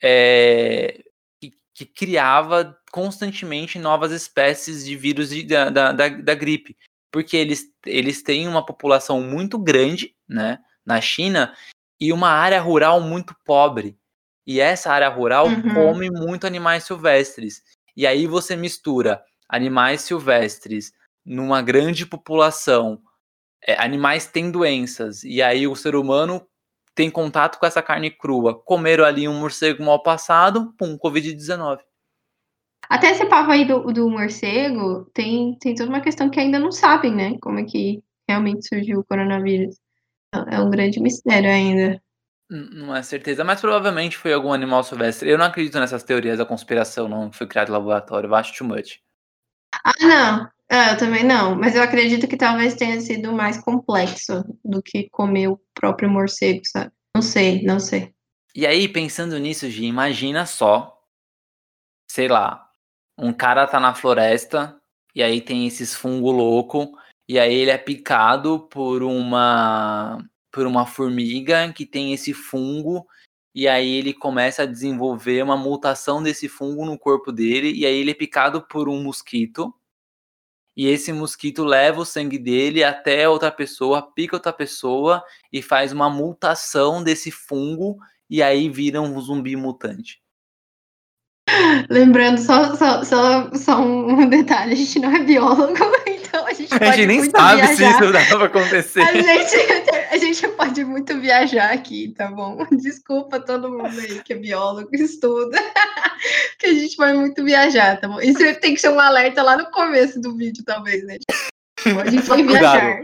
é, 0.01 1.01
que, 1.39 1.51
que, 1.73 1.85
criava 1.85 2.77
constantemente 2.91 3.79
novas 3.79 4.11
espécies 4.11 4.85
de 4.85 4.95
vírus 4.95 5.29
de, 5.29 5.43
da, 5.43 5.69
da, 5.69 5.91
da, 5.91 6.35
gripe. 6.35 6.77
Porque 7.11 7.35
eles, 7.37 7.65
eles 7.85 8.21
têm 8.21 8.47
uma 8.47 8.65
população 8.65 9.21
muito 9.21 9.57
grande 9.57 10.15
né, 10.27 10.59
na 10.85 10.99
China 11.01 11.55
e 11.99 12.11
uma 12.11 12.29
área 12.29 12.61
rural 12.61 13.01
muito 13.01 13.35
pobre. 13.43 13.97
E 14.45 14.59
essa 14.59 14.91
área 14.91 15.09
rural 15.09 15.47
uhum. 15.47 15.73
come 15.73 16.11
muito 16.11 16.45
animais 16.45 16.83
silvestres. 16.83 17.63
E 17.97 18.05
aí 18.05 18.27
você 18.27 18.55
mistura 18.55 19.23
animais 19.49 20.01
silvestres 20.01 20.93
numa 21.25 21.61
grande 21.61 22.05
população, 22.05 23.01
é, 23.65 23.81
animais 23.81 24.27
têm 24.27 24.51
doenças, 24.51 25.23
e 25.23 25.41
aí 25.41 25.67
o 25.67 25.75
ser 25.75 25.95
humano 25.95 26.45
tem 26.93 27.09
contato 27.09 27.59
com 27.59 27.65
essa 27.65 27.81
carne 27.81 28.09
crua, 28.09 28.57
comeram 28.57 29.03
ali 29.03 29.27
um 29.27 29.39
morcego 29.39 29.83
mal 29.83 30.01
passado, 30.01 30.73
pum, 30.77 30.97
Covid-19. 30.97 31.79
Até 32.87 33.11
esse 33.11 33.25
papo 33.25 33.51
aí 33.51 33.65
do, 33.65 33.91
do 33.91 34.09
morcego, 34.09 35.05
tem, 35.13 35.57
tem 35.59 35.73
toda 35.73 35.89
uma 35.89 36.01
questão 36.01 36.29
que 36.29 36.39
ainda 36.39 36.59
não 36.59 36.71
sabem, 36.71 37.13
né? 37.13 37.37
Como 37.41 37.59
é 37.59 37.63
que 37.63 38.03
realmente 38.27 38.67
surgiu 38.67 38.99
o 38.99 39.03
coronavírus. 39.03 39.75
É 40.49 40.59
um 40.59 40.69
grande 40.69 40.99
mistério 40.99 41.49
ainda. 41.49 42.01
Não 42.49 42.95
é 42.95 43.01
certeza, 43.01 43.43
mas 43.43 43.59
provavelmente 43.59 44.17
foi 44.17 44.31
algum 44.31 44.53
animal 44.53 44.83
silvestre. 44.83 45.29
Eu 45.29 45.37
não 45.37 45.45
acredito 45.45 45.79
nessas 45.79 46.03
teorias 46.03 46.37
da 46.37 46.45
conspiração, 46.45 47.07
não, 47.07 47.29
que 47.29 47.37
foi 47.37 47.47
criado 47.47 47.69
em 47.69 47.71
laboratório. 47.71 48.27
Eu 48.27 48.35
acho 48.35 48.55
too 48.55 48.67
much. 48.67 48.99
Ah, 49.85 49.93
não. 50.01 50.49
Ah, 50.67 50.91
eu 50.93 50.97
também 50.97 51.23
não. 51.23 51.55
Mas 51.55 51.75
eu 51.75 51.83
acredito 51.83 52.27
que 52.27 52.35
talvez 52.35 52.73
tenha 52.73 52.99
sido 52.99 53.31
mais 53.31 53.57
complexo 53.61 54.43
do 54.63 54.81
que 54.81 55.07
comer 55.11 55.47
o 55.49 55.61
próprio 55.75 56.09
morcego, 56.09 56.61
sabe? 56.65 56.91
Não 57.15 57.21
sei, 57.21 57.61
não 57.61 57.79
sei. 57.79 58.11
E 58.55 58.65
aí, 58.65 58.87
pensando 58.87 59.37
nisso, 59.37 59.69
Gi, 59.69 59.85
imagina 59.85 60.45
só, 60.45 60.99
sei 62.09 62.27
lá, 62.27 62.67
um 63.17 63.31
cara 63.31 63.67
tá 63.67 63.79
na 63.79 63.93
floresta 63.93 64.75
e 65.13 65.21
aí 65.21 65.39
tem 65.39 65.67
esses 65.67 65.93
fungo 65.93 66.31
louco 66.31 66.91
e 67.29 67.39
aí 67.39 67.53
ele 67.53 67.71
é 67.71 67.77
picado 67.77 68.67
por 68.69 69.03
uma 69.03 70.17
por 70.51 70.65
uma 70.65 70.85
formiga 70.85 71.71
que 71.73 71.85
tem 71.85 72.13
esse 72.13 72.33
fungo 72.33 73.05
e 73.55 73.69
aí 73.69 73.95
ele 73.95 74.13
começa 74.13 74.63
a 74.63 74.65
desenvolver 74.65 75.41
uma 75.41 75.55
mutação 75.55 76.21
desse 76.21 76.49
fungo 76.49 76.85
no 76.85 76.99
corpo 76.99 77.31
dele, 77.31 77.71
e 77.71 77.85
aí 77.85 77.95
ele 77.95 78.11
é 78.11 78.13
picado 78.13 78.61
por 78.61 78.89
um 78.89 79.01
mosquito, 79.01 79.73
e 80.75 80.87
esse 80.89 81.13
mosquito 81.13 81.63
leva 81.63 82.01
o 82.01 82.05
sangue 82.05 82.37
dele 82.37 82.83
até 82.83 83.29
outra 83.29 83.49
pessoa, 83.49 84.11
pica 84.11 84.35
outra 84.35 84.51
pessoa 84.51 85.23
e 85.53 85.61
faz 85.61 85.93
uma 85.93 86.09
mutação 86.09 87.01
desse 87.01 87.31
fungo, 87.31 87.97
e 88.29 88.43
aí 88.43 88.67
vira 88.67 89.01
um 89.01 89.17
zumbi 89.21 89.55
mutante. 89.55 90.21
Lembrando, 91.89 92.39
só, 92.39 92.75
só, 92.75 93.03
só, 93.05 93.49
só 93.53 93.79
um 93.79 94.27
detalhe, 94.27 94.73
a 94.73 94.75
gente 94.75 94.99
não 94.99 95.15
é 95.15 95.23
biólogo, 95.23 95.73
então 96.05 96.45
a 96.45 96.51
gente 96.51 96.73
A 96.73 96.91
gente 96.91 97.05
nem 97.05 97.29
sabe 97.29 97.61
viajar. 97.61 97.75
se 97.75 97.83
isso 98.03 98.11
dá 98.11 98.25
pra 98.25 98.45
acontecer. 98.47 99.01
A 99.01 99.13
gente, 99.13 99.55
a 100.15 100.17
gente 100.17 100.47
pode 100.55 100.83
muito 100.85 101.19
viajar 101.19 101.71
aqui, 101.71 102.13
tá 102.15 102.29
bom? 102.31 102.57
Desculpa 102.71 103.39
todo 103.39 103.69
mundo 103.71 103.99
aí 103.99 104.21
que 104.23 104.33
é 104.33 104.35
biólogo, 104.37 104.89
estuda, 104.93 105.57
que 106.59 106.67
a 106.67 106.73
gente 106.73 106.95
vai 106.97 107.13
muito 107.13 107.43
viajar, 107.43 107.99
tá 107.99 108.07
bom? 108.07 108.19
Isso 108.21 108.39
tem 108.59 108.73
que 108.73 108.81
ser 108.81 108.89
um 108.89 108.99
alerta 108.99 109.43
lá 109.43 109.57
no 109.57 109.69
começo 109.71 110.19
do 110.19 110.35
vídeo, 110.35 110.63
talvez, 110.65 111.05
né? 111.05 111.17
Tipo, 111.79 111.99
A 111.99 112.09
gente 112.09 112.23
vai 112.25 112.43
viajar. 112.43 113.03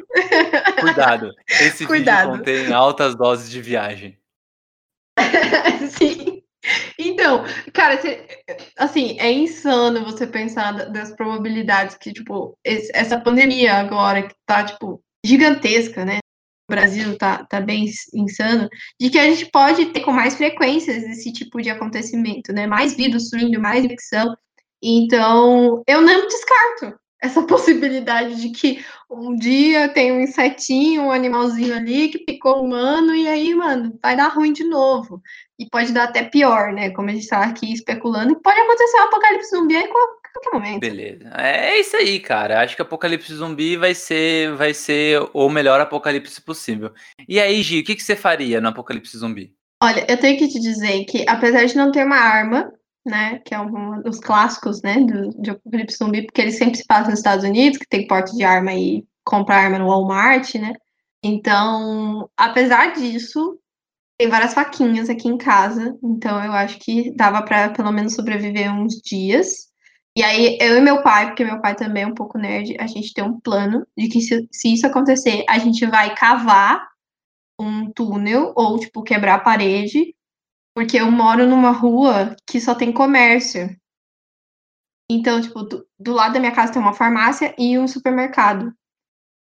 Cuidado. 0.80 1.32
Esse 1.48 1.86
Cuidado. 1.86 2.32
vídeo 2.32 2.38
contém 2.40 2.74
altas 2.74 3.16
doses 3.16 3.50
de 3.50 3.62
viagem. 3.62 4.18
Sim. 5.98 6.42
Então, 6.98 7.44
cara, 7.74 8.00
assim, 8.78 9.18
é 9.20 9.32
insano 9.32 10.06
você 10.06 10.26
pensar 10.28 10.72
da- 10.72 10.86
das 10.86 11.12
probabilidades 11.12 11.96
que, 11.98 12.14
tipo, 12.14 12.58
essa 12.64 13.20
pandemia 13.20 13.74
agora 13.76 14.24
que 14.28 14.34
tá, 14.46 14.64
tipo, 14.64 15.02
gigantesca, 15.26 16.06
né? 16.06 16.20
Brasil 16.72 17.18
tá, 17.18 17.46
tá 17.46 17.62
bem 17.62 17.86
ins- 17.86 18.12
insano, 18.14 18.70
de 19.00 19.10
que 19.10 19.20
a 19.20 19.26
gente 19.26 19.46
pode 19.52 19.86
ter 19.88 20.02
com 20.02 20.12
mais 20.12 20.36
frequências 20.36 21.04
esse 21.04 21.32
tipo 21.32 21.62
de 21.62 21.70
acontecimento, 21.70 22.52
né? 22.54 22.66
Mais 22.68 22.96
vírus 22.96 23.30
surgindo, 23.30 23.62
mais 23.62 23.86
infecção. 23.86 24.36
Então, 24.82 25.84
eu 25.88 26.02
não 26.02 26.28
descarto 26.28 27.00
essa 27.22 27.44
possibilidade 27.46 28.42
de 28.42 28.50
que 28.50 28.84
um 29.10 29.36
dia 29.36 29.90
tem 29.90 30.12
um 30.12 30.22
insetinho, 30.22 31.04
um 31.04 31.12
animalzinho 31.12 31.76
ali 31.76 32.10
que 32.10 32.20
picou 32.26 32.62
um 32.62 32.66
humano 32.66 33.14
e 33.14 33.28
aí, 33.28 33.54
mano, 33.54 33.98
vai 34.02 34.16
dar 34.18 34.30
ruim 34.30 34.52
de 34.54 34.64
novo. 34.64 35.22
E 35.60 35.70
pode 35.70 35.92
dar 35.94 36.06
até 36.06 36.24
pior, 36.24 36.74
né? 36.74 36.90
Como 36.92 37.10
a 37.10 37.14
gente 37.14 37.28
tá 37.28 37.44
aqui 37.44 37.72
especulando, 37.72 38.40
pode 38.42 38.60
acontecer 38.60 38.98
um 38.98 39.04
apocalipse 39.04 39.50
zumbi 39.52 39.76
aí 39.76 39.84
a 39.84 40.21
qualquer 40.32 40.52
momento. 40.54 40.80
Beleza. 40.80 41.30
É 41.36 41.80
isso 41.80 41.96
aí, 41.96 42.20
cara. 42.20 42.62
Acho 42.62 42.76
que 42.76 42.82
Apocalipse 42.82 43.34
Zumbi 43.34 43.78
vai 43.78 43.94
ser, 43.94 44.56
vai 44.56 44.74
ser 44.74 45.22
o 45.34 45.50
melhor 45.50 45.80
apocalipse 45.80 46.42
possível. 46.42 46.94
E 47.28 47.40
aí, 47.40 47.62
Gi, 47.62 47.80
o 47.80 47.84
que, 47.84 47.96
que 47.96 48.04
você 48.04 48.16
faria 48.16 48.62
no 48.62 48.70
Apocalipse 48.70 49.18
Zumbi? 49.18 49.54
Olha, 49.84 50.06
eu 50.10 50.18
tenho 50.18 50.38
que 50.38 50.48
te 50.48 50.60
dizer 50.60 51.06
que, 51.06 51.26
apesar 51.28 51.66
de 51.66 51.76
não 51.76 51.92
ter 51.92 52.06
uma 52.06 52.18
arma, 52.18 52.72
né, 53.06 53.40
que 53.46 53.54
é 53.56 53.60
um 53.60 54.02
dos 54.02 54.20
clássicos, 54.20 54.82
né, 54.82 55.00
do, 55.00 55.42
de 55.42 55.50
Apocalipse 55.52 55.98
Zumbi, 55.98 56.26
porque 56.26 56.42
ele 56.42 56.52
sempre 56.52 56.78
se 56.78 56.86
passa 56.86 57.10
nos 57.10 57.20
Estados 57.20 57.44
Unidos, 57.44 57.80
que 57.80 57.88
tem 57.88 58.08
porte 58.08 58.36
de 58.36 58.44
arma 58.44 58.74
e 58.74 59.04
compra 59.24 59.56
arma 59.56 59.80
no 59.80 59.88
Walmart, 59.88 60.54
né, 60.56 60.74
então, 61.24 62.30
apesar 62.36 62.94
disso, 62.94 63.60
tem 64.18 64.28
várias 64.28 64.54
faquinhas 64.54 65.10
aqui 65.10 65.28
em 65.28 65.38
casa, 65.38 65.98
então 66.04 66.44
eu 66.44 66.52
acho 66.52 66.80
que 66.80 67.12
dava 67.16 67.44
para 67.44 67.70
pelo 67.70 67.92
menos 67.92 68.16
sobreviver 68.16 68.74
uns 68.74 68.96
dias. 69.02 69.71
E 70.16 70.24
aí, 70.24 70.58
eu 70.60 70.78
e 70.78 70.82
meu 70.82 71.02
pai, 71.02 71.28
porque 71.28 71.46
meu 71.46 71.62
pai 71.62 71.74
também 71.74 72.04
é 72.04 72.08
um 72.08 72.14
pouco 72.14 72.38
nerd, 72.38 72.76
a 72.80 72.86
gente 72.86 73.14
tem 73.14 73.24
um 73.24 73.40
plano 73.40 73.88
de 73.98 74.10
que 74.10 74.20
se, 74.20 74.48
se 74.52 74.74
isso 74.74 74.86
acontecer, 74.86 75.46
a 75.48 75.58
gente 75.58 75.86
vai 75.86 76.14
cavar 76.14 76.90
um 77.58 77.90
túnel 77.92 78.54
ou, 78.56 78.78
tipo, 78.78 79.04
quebrar 79.04 79.36
a 79.36 79.40
parede, 79.40 80.14
porque 80.76 80.98
eu 80.98 81.10
moro 81.10 81.48
numa 81.48 81.72
rua 81.72 82.36
que 82.46 82.60
só 82.60 82.76
tem 82.76 82.92
comércio. 82.92 83.74
Então, 85.10 85.42
tipo, 85.42 85.64
do, 85.64 85.88
do 85.98 86.14
lado 86.14 86.34
da 86.34 86.40
minha 86.40 86.54
casa 86.54 86.74
tem 86.74 86.82
uma 86.82 86.94
farmácia 86.94 87.56
e 87.58 87.78
um 87.80 87.88
supermercado. 87.88 88.74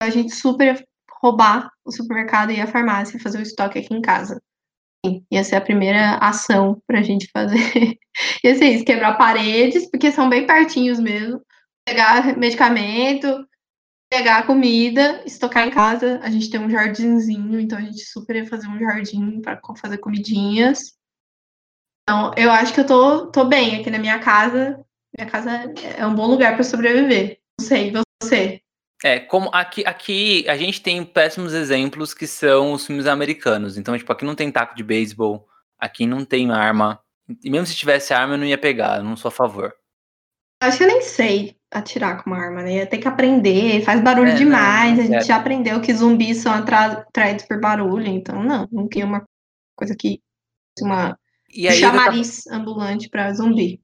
A 0.01 0.10
gente 0.10 0.34
super 0.34 0.88
roubar 1.21 1.71
o 1.84 1.91
supermercado 1.91 2.51
e 2.51 2.62
a 2.62 2.67
farmácia 2.67 3.19
fazer 3.19 3.39
o 3.39 3.43
estoque 3.43 3.79
aqui 3.79 3.93
em 3.93 4.01
casa. 4.01 4.41
Ia 5.32 5.44
ser 5.44 5.56
a 5.56 5.62
primeira 5.62 6.16
ação 6.18 6.82
pra 6.86 7.02
gente 7.02 7.30
fazer. 7.32 7.58
ia 8.44 8.56
ser 8.56 8.66
isso, 8.66 8.86
quebrar 8.86 9.18
paredes, 9.18 9.90
porque 9.90 10.12
são 10.12 10.30
bem 10.30 10.46
pertinhos 10.46 11.00
mesmo. 11.00 11.42
Pegar 11.86 12.38
medicamento, 12.38 13.48
pegar 14.12 14.46
comida, 14.46 15.24
estocar 15.26 15.68
em 15.68 15.72
casa. 15.72 16.20
A 16.22 16.30
gente 16.30 16.50
tem 16.50 16.60
um 16.60 16.70
jardinzinho, 16.70 17.60
então 17.60 17.78
a 17.78 17.82
gente 17.82 18.04
super 18.06 18.36
ia 18.36 18.46
fazer 18.46 18.68
um 18.68 18.80
jardim 18.80 19.42
para 19.42 19.60
fazer 19.78 19.98
comidinhas. 20.00 20.98
Então, 22.04 22.32
eu 22.36 22.52
acho 22.52 22.74
que 22.74 22.82
eu 22.82 22.88
tô, 22.88 23.28
tô 23.28 23.46
bem 23.46 23.80
aqui 23.80 23.90
na 23.90 24.00
minha 24.00 24.20
casa. 24.20 24.84
Minha 25.18 25.30
casa 25.30 25.72
é 25.98 26.06
um 26.06 26.16
bom 26.16 26.28
lugar 26.28 26.56
para 26.56 26.64
sobreviver. 26.64 27.40
Não 27.60 27.66
sei, 27.66 27.94
você. 28.22 28.62
É, 29.04 29.20
como 29.20 29.50
aqui, 29.54 29.86
aqui 29.86 30.48
a 30.50 30.58
gente 30.58 30.82
tem 30.82 31.04
péssimos 31.06 31.54
exemplos 31.54 32.14
que 32.14 32.28
são 32.28 32.74
os 32.74 32.86
filmes 32.86 33.06
americanos. 33.08 33.78
Então, 33.78 33.98
tipo, 33.98 34.12
aqui 34.12 34.26
não 34.26 34.36
tem 34.36 34.52
taco 34.52 34.76
de 34.76 34.84
beisebol, 34.84 35.48
aqui 35.78 36.06
não 36.06 36.26
tem 36.26 36.52
arma. 36.52 37.00
E 37.44 37.50
mesmo 37.50 37.66
se 37.66 37.76
tivesse 37.76 38.14
arma, 38.14 38.34
eu 38.34 38.38
não 38.38 38.46
ia 38.46 38.58
pegar, 38.58 38.98
eu 38.98 39.04
não 39.04 39.16
sou 39.16 39.30
a 39.30 39.32
favor. 39.32 39.74
Acho 40.62 40.78
que 40.78 40.84
eu 40.84 40.88
nem 40.90 41.02
sei 41.02 41.56
atirar 41.72 42.22
com 42.22 42.30
uma 42.32 42.40
arma, 42.40 42.62
né? 42.64 42.74
Ia 42.78 42.88
ter 42.88 42.98
que 42.98 43.08
aprender, 43.08 43.82
faz 43.84 44.02
barulho 44.02 44.32
É, 44.32 44.36
demais. 44.36 44.94
não 44.98 45.00
a 45.00 45.04
gente 45.04 45.12
quero. 45.14 45.26
já 45.26 45.36
aprendeu 45.38 45.80
que 45.80 45.94
zumbis 45.94 46.38
são 46.40 46.52
atra- 46.52 47.04
atraídos 47.08 47.46
por 47.46 47.60
barulho, 47.62 48.08
então 48.08 48.44
não, 48.44 48.68
não 48.72 48.88
queria 48.88 49.06
uma 49.06 49.24
coisa 49.76 49.96
que. 49.96 50.20
Uma 50.82 51.18
E 51.54 51.66
eu 51.68 51.80
tava- 51.80 51.98
chamariz 51.98 52.48
ambulante 52.48 53.10
para 53.10 53.32
zumbi. 53.34 53.80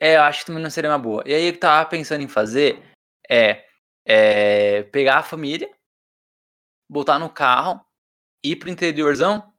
é, 0.00 0.16
eu 0.16 0.22
acho 0.22 0.40
que 0.40 0.46
também 0.46 0.62
não 0.62 0.70
seria 0.70 0.90
uma 0.90 0.98
boa. 0.98 1.22
E 1.26 1.34
aí, 1.34 1.48
o 1.48 1.52
que 1.52 1.56
eu 1.56 1.60
tava 1.60 1.88
pensando 1.88 2.22
em 2.22 2.28
fazer 2.28 2.82
é, 3.30 3.64
é 4.12 4.82
pegar 4.82 5.18
a 5.18 5.22
família, 5.22 5.70
botar 6.90 7.16
no 7.18 7.30
carro, 7.30 7.80
ir 8.44 8.56
pro 8.56 8.68
interiorzão 8.68 9.52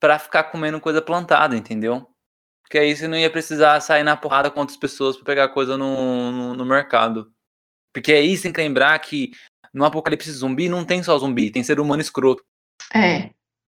pra 0.00 0.18
ficar 0.18 0.44
comendo 0.44 0.80
coisa 0.80 1.00
plantada, 1.00 1.56
entendeu? 1.56 2.10
Porque 2.62 2.78
aí 2.78 2.96
você 2.96 3.06
não 3.06 3.16
ia 3.16 3.30
precisar 3.30 3.80
sair 3.80 4.02
na 4.02 4.16
porrada 4.16 4.50
com 4.50 4.58
outras 4.58 4.76
pessoas 4.76 5.14
pra 5.16 5.24
pegar 5.24 5.48
coisa 5.50 5.76
no, 5.76 6.32
no, 6.32 6.54
no 6.54 6.64
mercado. 6.64 7.32
Porque 7.94 8.12
aí 8.12 8.36
você 8.36 8.44
tem 8.44 8.52
que 8.52 8.60
lembrar 8.60 8.98
que 8.98 9.30
no 9.72 9.84
apocalipse 9.84 10.32
zumbi 10.32 10.68
não 10.68 10.84
tem 10.84 11.00
só 11.00 11.16
zumbi, 11.16 11.52
tem 11.52 11.62
ser 11.62 11.78
humano 11.78 12.02
escroto. 12.02 12.44
É, 12.92 13.30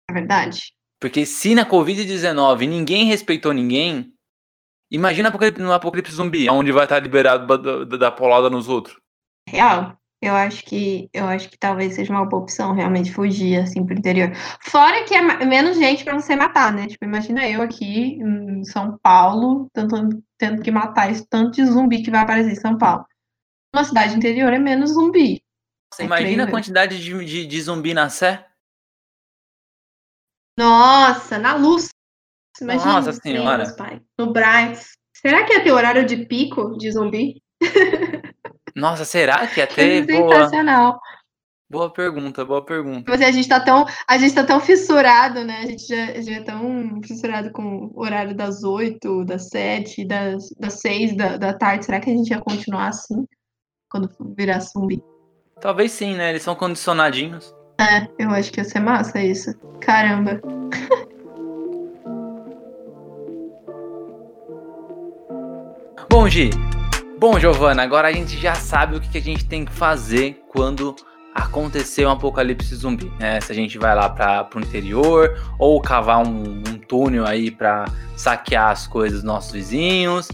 é 0.08 0.12
verdade. 0.12 0.74
Porque 0.98 1.24
se 1.24 1.54
na 1.54 1.64
Covid-19 1.64 2.68
ninguém 2.68 3.04
respeitou 3.04 3.52
ninguém, 3.52 4.12
imagina 4.90 5.30
no 5.58 5.72
apocalipse 5.72 6.12
zumbi, 6.12 6.50
onde 6.50 6.72
vai 6.72 6.84
estar 6.84 6.98
liberado 6.98 7.46
da, 7.46 7.84
da, 7.84 7.96
da 7.96 8.10
polada 8.10 8.50
nos 8.50 8.68
outros. 8.68 9.00
Real. 9.48 9.99
Eu 10.22 10.34
acho 10.34 10.62
que 10.64 11.08
eu 11.14 11.24
acho 11.26 11.48
que 11.48 11.58
talvez 11.58 11.94
seja 11.94 12.12
uma 12.12 12.26
boa 12.26 12.42
opção 12.42 12.74
realmente 12.74 13.10
fugir 13.10 13.58
assim 13.58 13.84
pro 13.86 13.96
interior. 13.96 14.30
Fora 14.60 15.02
que 15.04 15.14
é 15.14 15.44
menos 15.46 15.78
gente 15.78 16.04
para 16.04 16.20
você 16.20 16.36
matar, 16.36 16.72
né? 16.72 16.86
Tipo, 16.86 17.06
imagina 17.06 17.48
eu 17.48 17.62
aqui 17.62 18.18
em 18.20 18.62
São 18.64 18.98
Paulo 18.98 19.70
tentando, 19.72 20.22
tendo 20.36 20.62
que 20.62 20.70
matar 20.70 21.10
esse 21.10 21.26
tanto 21.26 21.52
de 21.52 21.64
zumbi 21.64 22.02
que 22.02 22.10
vai 22.10 22.20
aparecer 22.20 22.52
em 22.52 22.56
São 22.56 22.76
Paulo. 22.76 23.06
Uma 23.74 23.84
cidade 23.84 24.14
interior 24.14 24.52
é 24.52 24.58
menos 24.58 24.90
zumbi. 24.90 25.42
Você 25.92 26.02
É 26.02 26.06
imagina 26.06 26.44
a 26.44 26.50
quantidade 26.50 27.02
de, 27.02 27.24
de, 27.24 27.46
de 27.46 27.62
zumbi 27.62 27.94
na 27.94 28.10
Sé? 28.10 28.46
Nossa, 30.58 31.38
na 31.38 31.54
luz. 31.54 31.88
Imagina, 32.60 32.92
Nossa 32.92 33.12
senhora. 33.14 33.64
Deus, 33.64 33.76
pai. 33.76 34.02
No 34.18 34.32
Braz. 34.32 34.92
Será 35.16 35.44
que 35.44 35.54
ia 35.54 35.64
ter 35.64 35.72
horário 35.72 36.04
de 36.04 36.26
pico 36.26 36.76
de 36.76 36.90
zumbi? 36.92 37.42
Nossa, 38.74 39.04
será 39.04 39.46
que 39.46 39.60
ia 39.60 39.64
É 39.64 39.66
ter? 39.66 40.06
Boa, 40.06 40.48
sensacional. 40.48 40.98
boa 41.70 41.92
pergunta, 41.92 42.44
boa 42.44 42.64
pergunta. 42.64 43.10
Mas 43.10 43.22
a 43.22 43.30
gente 43.30 43.48
tá 43.48 43.60
tão, 43.60 43.84
a 44.08 44.18
gente 44.18 44.34
tá 44.34 44.44
tão 44.44 44.60
fissurado, 44.60 45.44
né? 45.44 45.58
A 45.62 45.66
gente 45.66 45.86
já, 45.86 46.20
já 46.20 46.32
é 46.36 46.42
tão 46.42 47.00
fissurado 47.04 47.50
com 47.52 47.90
o 47.94 48.00
horário 48.02 48.34
das 48.36 48.62
oito, 48.64 49.24
das 49.24 49.48
sete, 49.48 50.04
das, 50.06 50.50
das 50.58 50.74
seis 50.80 51.16
da, 51.16 51.36
da 51.36 51.52
tarde. 51.54 51.84
Será 51.86 52.00
que 52.00 52.10
a 52.10 52.14
gente 52.14 52.30
ia 52.30 52.40
continuar 52.40 52.88
assim 52.88 53.24
quando 53.90 54.08
virar 54.36 54.60
zumbi? 54.60 55.02
Talvez 55.60 55.92
sim, 55.92 56.14
né? 56.16 56.30
Eles 56.30 56.42
são 56.42 56.54
condicionadinhos. 56.54 57.54
É, 57.80 58.08
eu 58.18 58.30
acho 58.30 58.50
que 58.52 58.60
ia 58.60 58.64
ser 58.64 58.80
massa 58.80 59.20
isso. 59.22 59.54
Caramba. 59.80 60.40
Bom, 66.10 66.28
Gi. 66.28 66.50
Bom, 67.20 67.38
Giovana, 67.38 67.82
agora 67.82 68.08
a 68.08 68.12
gente 68.12 68.38
já 68.38 68.54
sabe 68.54 68.96
o 68.96 69.00
que 69.00 69.18
a 69.18 69.20
gente 69.20 69.44
tem 69.44 69.66
que 69.66 69.72
fazer 69.72 70.42
quando 70.48 70.96
acontecer 71.34 72.06
um 72.06 72.10
apocalipse 72.10 72.74
zumbi, 72.74 73.12
né? 73.20 73.38
Se 73.42 73.52
a 73.52 73.54
gente 73.54 73.76
vai 73.76 73.94
lá 73.94 74.08
para 74.08 74.48
o 74.56 74.58
interior 74.58 75.38
ou 75.58 75.78
cavar 75.82 76.26
um, 76.26 76.62
um 76.66 76.78
túnel 76.78 77.26
aí 77.26 77.50
para 77.50 77.84
saquear 78.16 78.70
as 78.70 78.86
coisas 78.86 79.18
dos 79.18 79.22
nossos 79.22 79.52
vizinhos. 79.52 80.30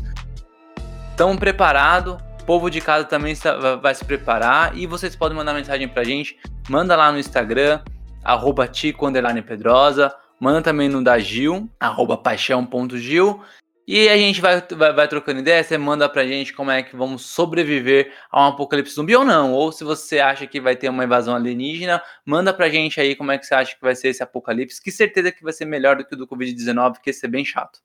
Estamos 1.11 1.39
preparados. 1.39 2.19
O 2.41 2.45
povo 2.47 2.71
de 2.71 2.81
casa 2.81 3.05
também 3.05 3.35
vai- 3.83 3.93
se 3.97 4.05
preparar 4.05 4.79
e 4.79 4.87
vocês 4.87 5.17
podem 5.17 5.37
mandar 5.37 5.55
mensagem 5.55 5.89
pra 5.89 6.05
gente. 6.05 6.39
Manda 6.69 6.95
lá 6.95 7.11
no 7.11 7.19
Instagram, 7.19 7.81
arroba 8.23 8.69
Tico 8.69 9.11
Pedrosa. 9.45 10.15
Manda 10.39 10.63
também 10.63 10.89
no 10.89 11.03
da 11.03 11.19
Gil, 11.19 11.69
arroba 11.81 12.17
paixão.gil. 12.17 13.43
E 13.87 14.09
a 14.09 14.17
gente 14.17 14.41
vai, 14.41 14.61
vai, 14.61 14.93
vai 14.93 15.07
trocando 15.09 15.39
ideia, 15.39 15.63
você 15.63 15.79
manda 15.79 16.09
pra 16.09 16.27
gente 16.27 16.53
como 16.53 16.73
é 16.73 16.83
que 16.83 16.97
vamos 16.97 17.25
sobreviver 17.27 18.13
a 18.31 18.43
um 18.43 18.49
apocalipse 18.49 18.95
zumbi 18.95 19.15
ou 19.15 19.25
não. 19.25 19.53
Ou 19.53 19.71
se 19.71 19.85
você 19.85 20.19
acha 20.19 20.45
que 20.47 20.61
vai 20.61 20.75
ter 20.75 20.89
uma 20.89 21.05
invasão 21.05 21.37
alienígena, 21.37 22.03
manda 22.25 22.53
pra 22.53 22.69
gente 22.69 23.01
aí 23.01 23.15
como 23.15 23.31
é 23.31 23.39
que 23.39 23.47
você 23.47 23.55
acha 23.55 23.77
que 23.77 23.81
vai 23.83 23.95
ser 23.95 24.09
esse 24.09 24.23
apocalipse. 24.25 24.83
Que 24.83 24.91
certeza 24.91 25.31
que 25.31 25.45
vai 25.45 25.53
ser 25.53 25.67
melhor 25.67 25.97
do 25.97 26.05
que 26.05 26.15
o 26.15 26.19
do 26.19 26.27
Covid-19, 26.27 26.95
porque 26.95 27.11
esse 27.11 27.25
é 27.25 27.29
bem 27.29 27.45
chato. 27.45 27.81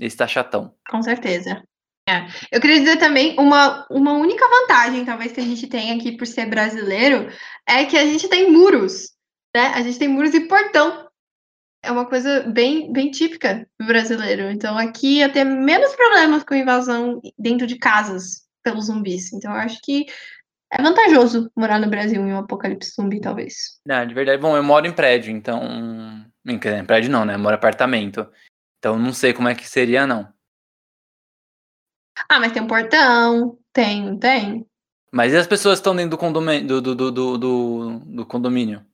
esse 0.00 0.16
tá 0.16 0.26
chatão. 0.26 0.74
Com 0.90 1.00
certeza. 1.00 1.62
É. 2.08 2.26
Eu 2.52 2.60
queria 2.60 2.78
dizer 2.78 2.98
também 2.98 3.36
uma, 3.38 3.86
uma 3.90 4.12
única 4.14 4.46
vantagem, 4.48 5.04
talvez, 5.04 5.32
que 5.32 5.40
a 5.40 5.44
gente 5.44 5.66
tem 5.66 5.92
aqui 5.92 6.16
por 6.16 6.26
ser 6.26 6.46
brasileiro, 6.46 7.28
é 7.68 7.84
que 7.84 7.96
a 7.96 8.04
gente 8.04 8.28
tem 8.28 8.50
muros, 8.50 9.12
né? 9.54 9.68
A 9.74 9.82
gente 9.82 9.98
tem 9.98 10.08
muros 10.08 10.34
e 10.34 10.46
portão. 10.46 11.06
É 11.86 11.90
uma 11.92 12.04
coisa 12.04 12.42
bem, 12.42 12.92
bem 12.92 13.10
típica 13.10 13.66
do 13.78 13.86
brasileiro. 13.86 14.50
Então 14.50 14.76
aqui 14.76 15.18
ia 15.18 15.28
ter 15.28 15.44
menos 15.44 15.94
problemas 15.94 16.42
com 16.42 16.54
invasão 16.54 17.20
dentro 17.38 17.66
de 17.66 17.78
casas 17.78 18.44
pelos 18.62 18.86
zumbis. 18.86 19.32
Então 19.32 19.52
eu 19.52 19.58
acho 19.58 19.80
que 19.82 20.06
é 20.72 20.82
vantajoso 20.82 21.48
morar 21.56 21.78
no 21.78 21.88
Brasil 21.88 22.20
em 22.20 22.32
um 22.32 22.38
apocalipse 22.38 22.90
zumbi, 22.90 23.20
talvez. 23.20 23.80
Não, 23.86 24.04
de 24.04 24.12
verdade. 24.12 24.42
Bom, 24.42 24.56
eu 24.56 24.64
moro 24.64 24.86
em 24.86 24.92
prédio, 24.92 25.30
então. 25.30 25.62
Em 26.44 26.58
prédio 26.84 27.10
não, 27.10 27.24
né? 27.24 27.34
Eu 27.34 27.38
moro 27.38 27.54
em 27.54 27.58
apartamento. 27.58 28.28
Então 28.78 28.98
não 28.98 29.12
sei 29.12 29.32
como 29.32 29.48
é 29.48 29.54
que 29.54 29.68
seria, 29.68 30.06
não. 30.06 30.28
Ah, 32.28 32.40
mas 32.40 32.50
tem 32.50 32.62
um 32.62 32.66
portão. 32.66 33.58
Tem, 33.72 34.18
tem. 34.18 34.66
Mas 35.12 35.32
e 35.32 35.36
as 35.36 35.46
pessoas 35.46 35.78
que 35.78 35.82
estão 35.82 35.94
dentro 35.94 36.10
do 36.10 36.18
condomínio? 36.18 36.66
Do, 36.66 36.82
do, 36.82 37.10
do, 37.12 37.38
do, 37.38 37.98
do 38.00 38.26
condomínio? 38.26 38.84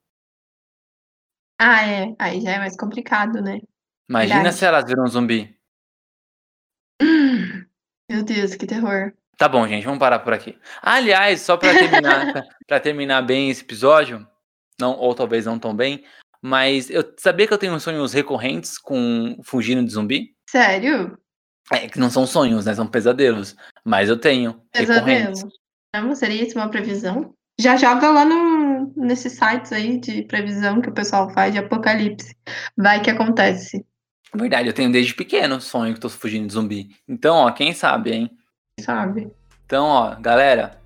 Ah, 1.64 1.86
é. 1.86 2.16
Aí 2.18 2.40
já 2.40 2.50
é 2.50 2.58
mais 2.58 2.76
complicado, 2.76 3.40
né? 3.40 3.60
Imagina 4.10 4.34
Verdade. 4.34 4.56
se 4.56 4.64
elas 4.64 4.84
viram 4.84 5.04
um 5.04 5.08
zumbi. 5.08 5.56
Meu 8.10 8.24
Deus, 8.24 8.56
que 8.56 8.66
terror. 8.66 9.12
Tá 9.38 9.48
bom, 9.48 9.66
gente, 9.68 9.84
vamos 9.84 10.00
parar 10.00 10.18
por 10.18 10.32
aqui. 10.32 10.58
Aliás, 10.82 11.40
só 11.40 11.56
para 11.56 11.72
terminar, 11.72 12.44
para 12.66 12.80
terminar 12.80 13.22
bem 13.22 13.48
esse 13.48 13.62
episódio, 13.62 14.26
não 14.78 14.96
ou 14.98 15.14
talvez 15.14 15.46
não 15.46 15.56
tão 15.56 15.74
bem, 15.74 16.04
mas 16.42 16.90
eu 16.90 17.04
sabia 17.16 17.46
que 17.46 17.54
eu 17.54 17.58
tenho 17.58 17.78
sonhos 17.78 18.12
recorrentes 18.12 18.76
com 18.76 19.40
fugindo 19.44 19.84
de 19.84 19.92
zumbi? 19.92 20.34
Sério? 20.50 21.16
É, 21.72 21.88
que 21.88 22.00
não 22.00 22.10
são 22.10 22.26
sonhos, 22.26 22.66
né? 22.66 22.74
São 22.74 22.88
pesadelos. 22.88 23.54
Mas 23.84 24.08
eu 24.08 24.18
tenho. 24.18 24.60
Pesadelo. 24.72 25.32
Não, 25.94 26.12
seria 26.16 26.42
isso 26.42 26.58
uma 26.58 26.68
previsão? 26.68 27.32
Já 27.58 27.76
joga 27.76 28.10
lá 28.10 28.24
no, 28.24 28.61
nesses 28.96 29.32
sites 29.32 29.72
aí 29.72 29.98
de 29.98 30.22
previsão 30.22 30.80
que 30.80 30.88
o 30.88 30.94
pessoal 30.94 31.30
faz 31.30 31.52
de 31.52 31.58
apocalipse. 31.58 32.36
Vai 32.76 33.00
que 33.00 33.10
acontece. 33.10 33.84
Verdade, 34.34 34.68
eu 34.68 34.72
tenho 34.72 34.90
desde 34.90 35.14
pequeno 35.14 35.60
sonho 35.60 35.92
que 35.94 36.00
tô 36.00 36.08
fugindo 36.08 36.46
de 36.46 36.54
zumbi. 36.54 36.88
Então, 37.06 37.36
ó, 37.36 37.50
quem 37.50 37.72
sabe, 37.74 38.12
hein? 38.12 38.30
Sabe. 38.80 39.30
Então, 39.66 39.84
ó, 39.84 40.14
galera, 40.18 40.78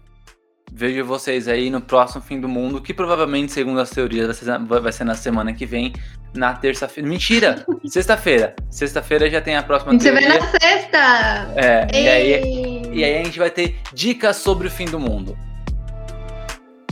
vejo 0.72 1.04
vocês 1.04 1.46
aí 1.46 1.70
no 1.70 1.80
próximo 1.80 2.22
fim 2.22 2.40
do 2.40 2.48
mundo, 2.48 2.82
que 2.82 2.92
provavelmente, 2.92 3.52
segundo 3.52 3.80
as 3.80 3.90
teorias, 3.90 4.40
vai 4.68 4.92
ser 4.92 5.04
na 5.04 5.14
semana 5.14 5.52
que 5.52 5.64
vem, 5.64 5.92
na 6.34 6.54
terça-feira. 6.54 7.08
Mentira! 7.08 7.66
Sexta-feira. 7.86 8.56
Sexta-feira 8.70 9.30
já 9.30 9.40
tem 9.40 9.56
a 9.56 9.62
próxima 9.62 9.92
a 9.92 9.94
gente 9.94 10.02
teoria. 10.02 10.28
Você 10.28 10.38
vai 10.38 10.52
na 10.52 10.60
sexta! 10.60 11.52
É, 11.56 11.88
e 11.92 12.08
aí, 12.08 12.82
e 12.92 13.04
aí 13.04 13.18
a 13.20 13.24
gente 13.24 13.38
vai 13.38 13.50
ter 13.50 13.76
dicas 13.92 14.36
sobre 14.36 14.66
o 14.66 14.70
fim 14.70 14.86
do 14.86 14.98
mundo. 14.98 15.38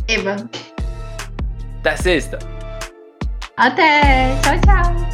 Eba. 0.07 0.37
Até 1.85 1.97
sexta! 1.99 2.39
Até! 3.59 4.31
Tchau, 4.41 4.59
tchau! 4.65 5.14